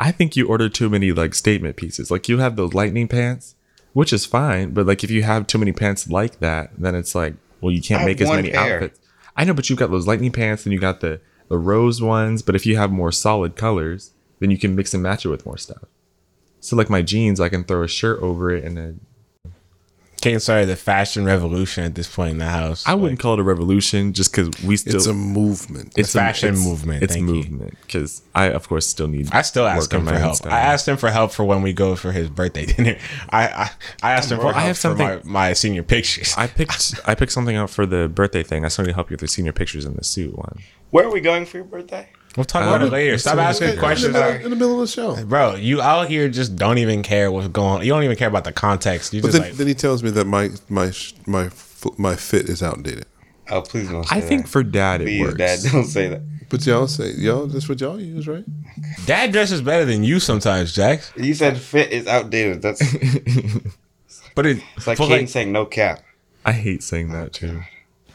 I 0.00 0.10
think 0.10 0.36
you 0.36 0.48
ordered 0.48 0.74
too 0.74 0.90
many 0.90 1.12
like 1.12 1.34
statement 1.34 1.76
pieces. 1.76 2.10
Like 2.10 2.28
you 2.28 2.38
have 2.38 2.56
those 2.56 2.74
lightning 2.74 3.08
pants, 3.08 3.54
which 3.92 4.12
is 4.12 4.26
fine, 4.26 4.70
but 4.72 4.86
like 4.86 5.04
if 5.04 5.10
you 5.10 5.22
have 5.22 5.46
too 5.46 5.58
many 5.58 5.72
pants 5.72 6.08
like 6.08 6.40
that, 6.40 6.70
then 6.76 6.94
it's 6.94 7.14
like, 7.14 7.34
well, 7.60 7.72
you 7.72 7.80
can't 7.80 8.02
I 8.02 8.06
make 8.06 8.20
as 8.20 8.28
one 8.28 8.36
many 8.36 8.50
pair. 8.50 8.74
outfits. 8.76 8.98
I 9.36 9.44
know, 9.44 9.54
but 9.54 9.70
you've 9.70 9.78
got 9.78 9.90
those 9.90 10.06
lightning 10.06 10.32
pants 10.32 10.66
and 10.66 10.72
you 10.72 10.78
got 10.80 11.00
the 11.00 11.20
the 11.48 11.56
rose 11.58 12.02
ones. 12.02 12.42
But 12.42 12.56
if 12.56 12.66
you 12.66 12.76
have 12.76 12.90
more 12.90 13.12
solid 13.12 13.56
colors, 13.56 14.10
then 14.40 14.50
you 14.50 14.58
can 14.58 14.74
mix 14.74 14.92
and 14.92 15.02
match 15.02 15.24
it 15.24 15.28
with 15.28 15.46
more 15.46 15.56
stuff. 15.56 15.84
So 16.60 16.76
like 16.76 16.90
my 16.90 17.02
jeans, 17.02 17.40
I 17.40 17.48
can 17.48 17.64
throw 17.64 17.82
a 17.84 17.88
shirt 17.88 18.20
over 18.22 18.50
it, 18.50 18.64
and 18.64 18.76
then 18.76 19.00
Kane 20.22 20.40
started 20.40 20.66
the 20.66 20.76
fashion 20.76 21.24
revolution 21.26 21.84
at 21.84 21.94
this 21.94 22.08
point 22.08 22.30
in 22.30 22.38
the 22.38 22.46
house. 22.46 22.86
I 22.86 22.94
wouldn't 22.94 23.20
call 23.20 23.34
it 23.34 23.40
a 23.40 23.42
revolution 23.42 24.12
just 24.12 24.30
because 24.32 24.48
we 24.62 24.76
still 24.78 24.94
It's 24.96 25.06
a 25.06 25.12
movement. 25.12 25.92
it's 25.96 26.14
a 26.14 26.18
fashion 26.18 26.54
movement, 26.56 27.02
It's 27.02 27.12
thank 27.14 27.26
movement 27.26 27.76
because 27.82 28.22
I 28.34 28.46
of 28.46 28.68
course 28.68 28.86
still 28.86 29.08
need. 29.08 29.28
I 29.32 29.42
still 29.42 29.66
ask 29.66 29.92
work 29.92 30.00
him 30.00 30.06
for 30.06 30.16
help. 30.18 30.36
style. 30.36 30.52
I 30.52 30.60
asked 30.60 30.86
him 30.88 30.96
for 30.96 31.10
help 31.10 31.32
for 31.32 31.44
when 31.44 31.60
we 31.60 31.72
go 31.72 31.96
for 31.96 32.12
his 32.12 32.28
birthday 32.30 32.66
dinner. 32.72 32.96
I 33.30 33.48
I, 33.48 33.70
I 34.02 34.12
asked 34.12 34.30
him 34.32 34.38
for 34.38 34.46
I 34.46 34.52
help 34.52 34.64
have 34.68 34.78
for 34.78 34.94
my, 34.94 35.10
something- 35.10 35.30
my 35.32 35.52
senior 35.52 35.82
pictures. 35.82 36.34
I 36.38 36.46
picked 36.46 37.00
I 37.06 37.14
picked 37.16 37.32
something 37.32 37.56
out 37.56 37.68
for 37.68 37.84
the 37.84 38.08
birthday 38.08 38.42
thing. 38.44 38.64
I 38.64 38.68
still 38.68 38.84
need 38.84 38.92
to 38.92 38.94
help 38.94 39.10
you 39.10 39.14
with 39.14 39.20
the 39.20 39.28
senior 39.28 39.52
pictures 39.52 39.84
in 39.84 39.94
the 39.94 40.04
suit 40.04 40.34
one. 40.38 40.60
Where 40.90 41.04
are 41.06 41.10
we 41.10 41.20
going 41.20 41.46
for 41.46 41.56
your 41.56 41.66
birthday? 41.66 42.08
We'll 42.36 42.44
talk 42.44 42.62
about 42.62 42.80
Uh, 42.82 42.86
it 42.86 42.92
later. 42.92 43.18
Stop 43.18 43.34
it's- 43.34 43.48
asking 43.56 43.68
in, 43.70 43.78
questions. 43.78 44.12
the 44.14 44.36
in 44.42 44.50
the 44.50 44.56
middle 44.56 44.74
of 44.80 44.88
the 44.88 44.92
show. 44.92 45.22
Bro, 45.24 45.56
you 45.56 45.82
out 45.82 46.08
here 46.08 46.28
just 46.28 46.56
don't 46.56 46.78
even 46.78 47.02
care 47.02 47.30
what's 47.30 47.48
going 47.48 47.80
on. 47.80 47.84
You 47.84 47.92
don't 47.92 48.04
even 48.04 48.16
care 48.16 48.28
about 48.28 48.44
the 48.44 48.52
context. 48.52 49.12
You 49.12 49.20
But 49.20 49.28
just 49.28 49.38
then, 49.38 49.48
like 49.50 49.58
then 49.58 49.66
he 49.66 49.74
tells 49.74 50.02
me 50.02 50.10
that 50.12 50.26
my 50.26 50.50
my 50.68 50.92
my 51.26 51.50
my 51.98 52.16
fit 52.16 52.48
is 52.48 52.62
outdated. 52.62 53.06
Oh, 53.50 53.60
please 53.60 53.88
don't. 53.90 54.04
Say 54.04 54.16
I 54.16 54.20
think 54.20 54.46
for 54.48 54.62
dad 54.62 55.02
it 55.02 55.06
please, 55.06 55.20
works. 55.20 55.34
Dad, 55.36 55.58
don't 55.72 55.84
say 55.84 56.08
that. 56.08 56.22
But 56.48 56.64
y'all 56.66 56.86
say 56.86 57.12
y'all 57.12 57.46
that's 57.46 57.68
what 57.68 57.80
y'all 57.80 58.00
use, 58.00 58.26
right? 58.28 58.44
dad 59.06 59.32
dresses 59.32 59.60
better 59.62 59.84
than 59.84 60.04
you 60.04 60.20
sometimes, 60.20 60.74
Jax. 60.74 61.12
You 61.16 61.34
said 61.34 61.58
fit 61.58 61.90
is 61.92 62.06
outdated. 62.06 62.62
That's 62.62 62.80
But 64.34 64.46
it, 64.46 64.58
like 64.86 64.96
but, 64.98 65.08
Caden 65.10 65.28
saying 65.28 65.52
no 65.52 65.66
cap. 65.66 66.00
I 66.44 66.52
hate 66.52 66.82
saying 66.82 67.12
that 67.12 67.32
too. 67.34 67.62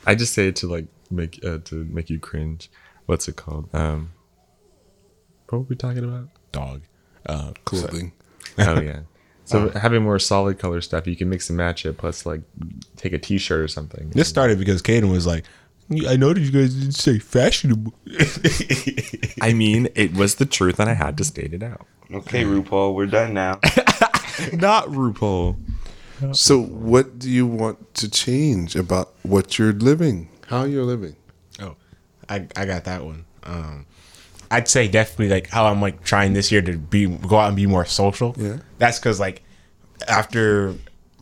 I 0.06 0.16
just 0.16 0.34
say 0.34 0.48
it 0.48 0.56
to 0.58 0.68
like 0.68 0.86
make 1.12 1.40
uh, 1.46 1.60
to 1.66 1.86
make 1.86 2.10
you 2.10 2.20
cringe. 2.20 2.70
What's 3.08 3.28
it 3.28 3.36
called? 3.36 3.74
Um, 3.74 4.12
what 5.50 5.60
were 5.60 5.66
we 5.66 5.76
talking 5.76 6.04
about? 6.04 6.30
dog. 6.52 6.82
Uh, 7.26 7.52
Clothing. 7.66 8.14
Oh 8.58 8.80
yeah. 8.80 9.02
So 9.46 9.70
having 9.76 10.04
more 10.04 10.20
solid 10.20 10.60
color 10.60 10.82
stuff, 10.82 11.08
you 11.08 11.16
can 11.16 11.30
mix 11.30 11.50
and 11.50 11.58
match 11.58 11.86
it. 11.86 11.98
Plus, 11.98 12.26
like, 12.26 12.42
take 12.96 13.14
a 13.14 13.18
T-shirt 13.18 13.62
or 13.62 13.68
something. 13.68 14.10
this 14.12 14.28
started 14.28 14.60
because 14.60 14.82
Caden 14.82 15.12
was 15.12 15.26
like, 15.26 15.46
I 16.08 16.18
noticed 16.18 16.52
you 16.52 16.62
guys 16.62 16.74
didn't 16.74 16.94
say 16.94 17.18
fashionable. 17.18 17.94
I 19.42 19.54
mean, 19.54 19.88
it 19.96 20.14
was 20.14 20.36
the 20.36 20.46
truth, 20.46 20.80
and 20.82 20.90
I 20.90 20.94
had 20.94 21.18
to 21.18 21.24
state 21.24 21.54
it 21.54 21.64
out. 21.64 21.86
Okay, 22.12 22.44
RuPaul, 22.44 22.94
we're 22.94 23.06
done 23.06 23.34
now. 23.34 23.54
Not 24.54 24.88
RuPaul. 24.88 25.58
So, 26.34 26.60
what 26.62 27.20
do 27.20 27.30
you 27.30 27.46
want 27.46 27.94
to 27.96 28.10
change 28.10 28.76
about 28.76 29.14
what 29.24 29.58
you're 29.58 29.72
living? 29.72 30.30
How 30.48 30.64
you're 30.64 30.84
living? 30.84 31.16
I 32.30 32.48
I 32.56 32.66
got 32.66 32.86
that 32.86 33.04
one. 33.04 33.26
Um, 33.44 33.86
I'd 34.50 34.68
say 34.68 34.88
definitely 34.88 35.30
like 35.30 35.48
how 35.48 35.66
I'm 35.66 35.82
like 35.82 36.04
trying 36.04 36.34
this 36.34 36.52
year 36.52 36.62
to 36.62 36.78
be 36.78 37.08
go 37.08 37.38
out 37.38 37.48
and 37.48 37.56
be 37.56 37.66
more 37.66 37.86
social. 37.86 38.36
Yeah. 38.38 38.58
that's 38.78 39.00
because 39.00 39.20
like 39.20 39.44
after 40.08 40.74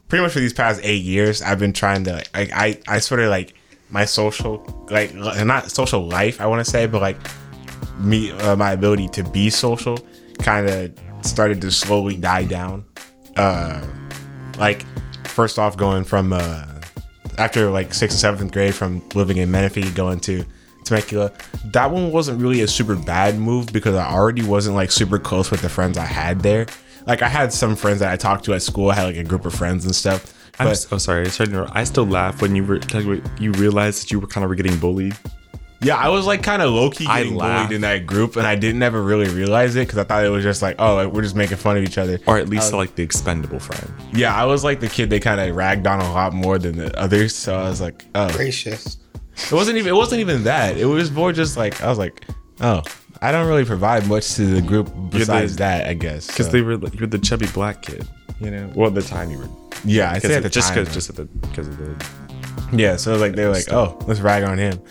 pretty 0.10 0.24
much 0.24 0.34
for 0.34 0.40
these 0.40 0.54
past 0.54 0.82
eight 0.84 1.04
years, 1.04 1.42
I've 1.42 1.60
been 1.60 1.74
trying 1.74 2.04
to 2.06 2.24
like 2.34 2.52
I 2.54 2.80
I 2.88 3.00
sort 3.00 3.22
of 3.22 3.30
like 3.30 3.54
my 3.90 4.06
social 4.06 4.66
like 4.90 5.14
not 5.16 5.72
social 5.72 6.08
life 6.08 6.42
I 6.42 6.48
want 6.48 6.64
to 6.64 6.70
say, 6.70 6.86
but 6.86 7.02
like 7.02 7.18
me 8.00 8.32
uh, 8.32 8.56
my 8.56 8.72
ability 8.72 9.08
to 9.10 9.24
be 9.24 9.50
social 9.50 9.98
kind 10.40 10.70
of 10.70 10.92
started 11.22 11.62
to 11.62 11.72
slowly 11.72 12.18
die 12.18 12.46
down. 12.46 12.86
Uh, 13.36 13.86
like 14.58 14.86
first 15.28 15.58
off, 15.60 15.76
going 15.76 16.04
from 16.04 16.34
uh, 16.34 16.66
after 17.38 17.70
like 17.70 17.94
sixth 17.94 18.16
and 18.16 18.22
seventh 18.22 18.52
grade 18.52 18.76
from 18.76 19.08
living 19.16 19.38
in 19.38 19.50
Menifee 19.52 19.90
going 19.92 20.20
to 20.22 20.46
Temecula, 20.86 21.32
that 21.66 21.92
one 21.92 22.12
wasn't 22.12 22.42
really 22.42 22.62
a 22.62 22.68
super 22.68 22.96
bad 22.96 23.38
move 23.38 23.68
because 23.74 23.96
I 23.96 24.10
already 24.12 24.44
wasn't 24.44 24.76
like 24.76 24.92
super 24.92 25.20
close 25.20 25.52
with 25.52 25.62
the 25.62 25.70
friends 25.70 25.98
I 25.98 26.06
had 26.06 26.42
there. 26.42 26.68
Like 27.06 27.22
I 27.22 27.28
had 27.28 27.52
some 27.54 27.76
friends 27.76 28.00
that 28.00 28.12
I 28.12 28.16
talked 28.18 28.46
to 28.46 28.54
at 28.54 28.62
school. 28.62 28.90
I 28.92 28.96
had 28.96 29.04
like 29.04 29.18
a 29.18 29.24
group 29.24 29.46
of 29.46 29.54
friends 29.54 29.86
and 29.86 29.94
stuff. 29.96 30.34
I'm 30.60 30.68
But 30.68 30.76
so 30.76 30.98
sorry. 30.98 31.30
Sorry 31.30 31.50
to. 31.50 31.70
I 31.74 31.84
still 31.84 32.06
laugh 32.08 32.42
when 32.42 32.56
you 32.56 32.64
were 32.64 32.80
talking 32.80 33.18
about, 33.20 33.42
you 33.42 33.52
realized 33.54 34.04
that 34.04 34.12
you 34.12 34.20
were 34.20 34.28
kind 34.28 34.50
of 34.50 34.56
getting 34.56 34.78
bullied. 34.80 35.16
yeah, 35.82 35.98
I 35.98 36.08
was 36.10 36.26
like 36.26 36.42
kind 36.42 36.62
of 36.62 36.72
low 36.72 36.90
key 36.90 37.06
getting 37.06 37.34
bullied 37.38 37.72
in 37.74 37.82
that 37.82 38.06
group, 38.08 38.38
and 38.38 38.48
I 38.48 38.56
didn't 38.56 38.82
ever 38.82 39.04
really 39.04 39.28
realize 39.30 39.76
it 39.76 39.82
because 39.86 39.98
I 40.00 40.04
thought 40.06 40.24
it 40.26 40.30
was 40.30 40.44
just 40.44 40.62
like, 40.62 40.78
oh, 40.80 40.96
like, 40.96 41.12
we're 41.12 41.22
just 41.24 41.36
making 41.36 41.58
fun 41.58 41.76
of 41.78 41.84
each 41.84 41.98
other. 41.98 42.20
Or 42.26 42.38
at 42.38 42.48
least 42.48 42.72
like 42.74 42.96
the 42.96 43.04
expendable 43.04 43.60
friend. 43.60 43.94
Yeah, 44.14 44.34
I 44.34 44.46
was 44.46 44.64
like 44.64 44.80
the 44.80 44.88
kid 44.88 45.10
they 45.10 45.20
kind 45.20 45.40
of 45.42 45.54
ragged 45.56 45.86
on 45.86 46.00
a 46.00 46.12
lot 46.14 46.34
more 46.34 46.58
than 46.58 46.78
the 46.78 46.98
others. 46.98 47.36
So 47.36 47.56
I 47.56 47.70
was 47.70 47.82
like, 47.82 48.06
oh, 48.16 48.32
Gracious. 48.34 48.98
It 49.38 49.52
wasn't 49.52 49.78
even. 49.78 49.90
It 49.94 49.96
wasn't 49.96 50.22
even 50.22 50.44
that. 50.44 50.78
It 50.78 50.86
was 50.86 51.12
more 51.12 51.32
just 51.34 51.58
like 51.58 51.82
I 51.82 51.88
was 51.90 51.98
like, 51.98 52.26
oh, 52.62 52.82
I 53.22 53.32
don't 53.32 53.48
really 53.48 53.66
provide 53.66 54.08
much 54.08 54.34
to 54.36 54.46
the 54.46 54.62
group 54.62 54.90
besides 55.10 55.56
that. 55.58 55.88
I 55.88 55.94
guess 55.94 56.28
Because 56.28 56.46
So, 56.48 56.52
they 56.52 56.62
were 56.62 56.78
like, 56.78 56.98
you're 57.00 57.08
the 57.08 57.20
chubby 57.20 57.48
black 57.48 57.82
kid, 57.82 58.08
you 58.40 58.52
know. 58.52 58.72
Well, 58.76 58.88
at 58.88 58.96
the 58.96 59.02
time 59.02 59.32
you 59.32 59.40
were. 59.40 59.50
yeah, 59.84 60.12
I 60.12 60.20
say 60.20 60.36
at 60.36 60.44
the 60.44 60.50
just 60.50 60.70
time, 60.74 60.80
because 60.84 60.94
just 60.94 61.10
at 61.10 61.16
the 61.18 61.26
because 61.26 61.68
of 61.68 61.78
the. 61.78 62.06
yeah. 62.74 62.96
So 62.96 63.16
like 63.18 63.34
they 63.36 63.46
were 63.46 63.52
like, 63.54 63.72
oh, 63.72 63.98
let's 64.08 64.20
rag 64.22 64.44
on 64.44 64.58
him. 64.58 64.82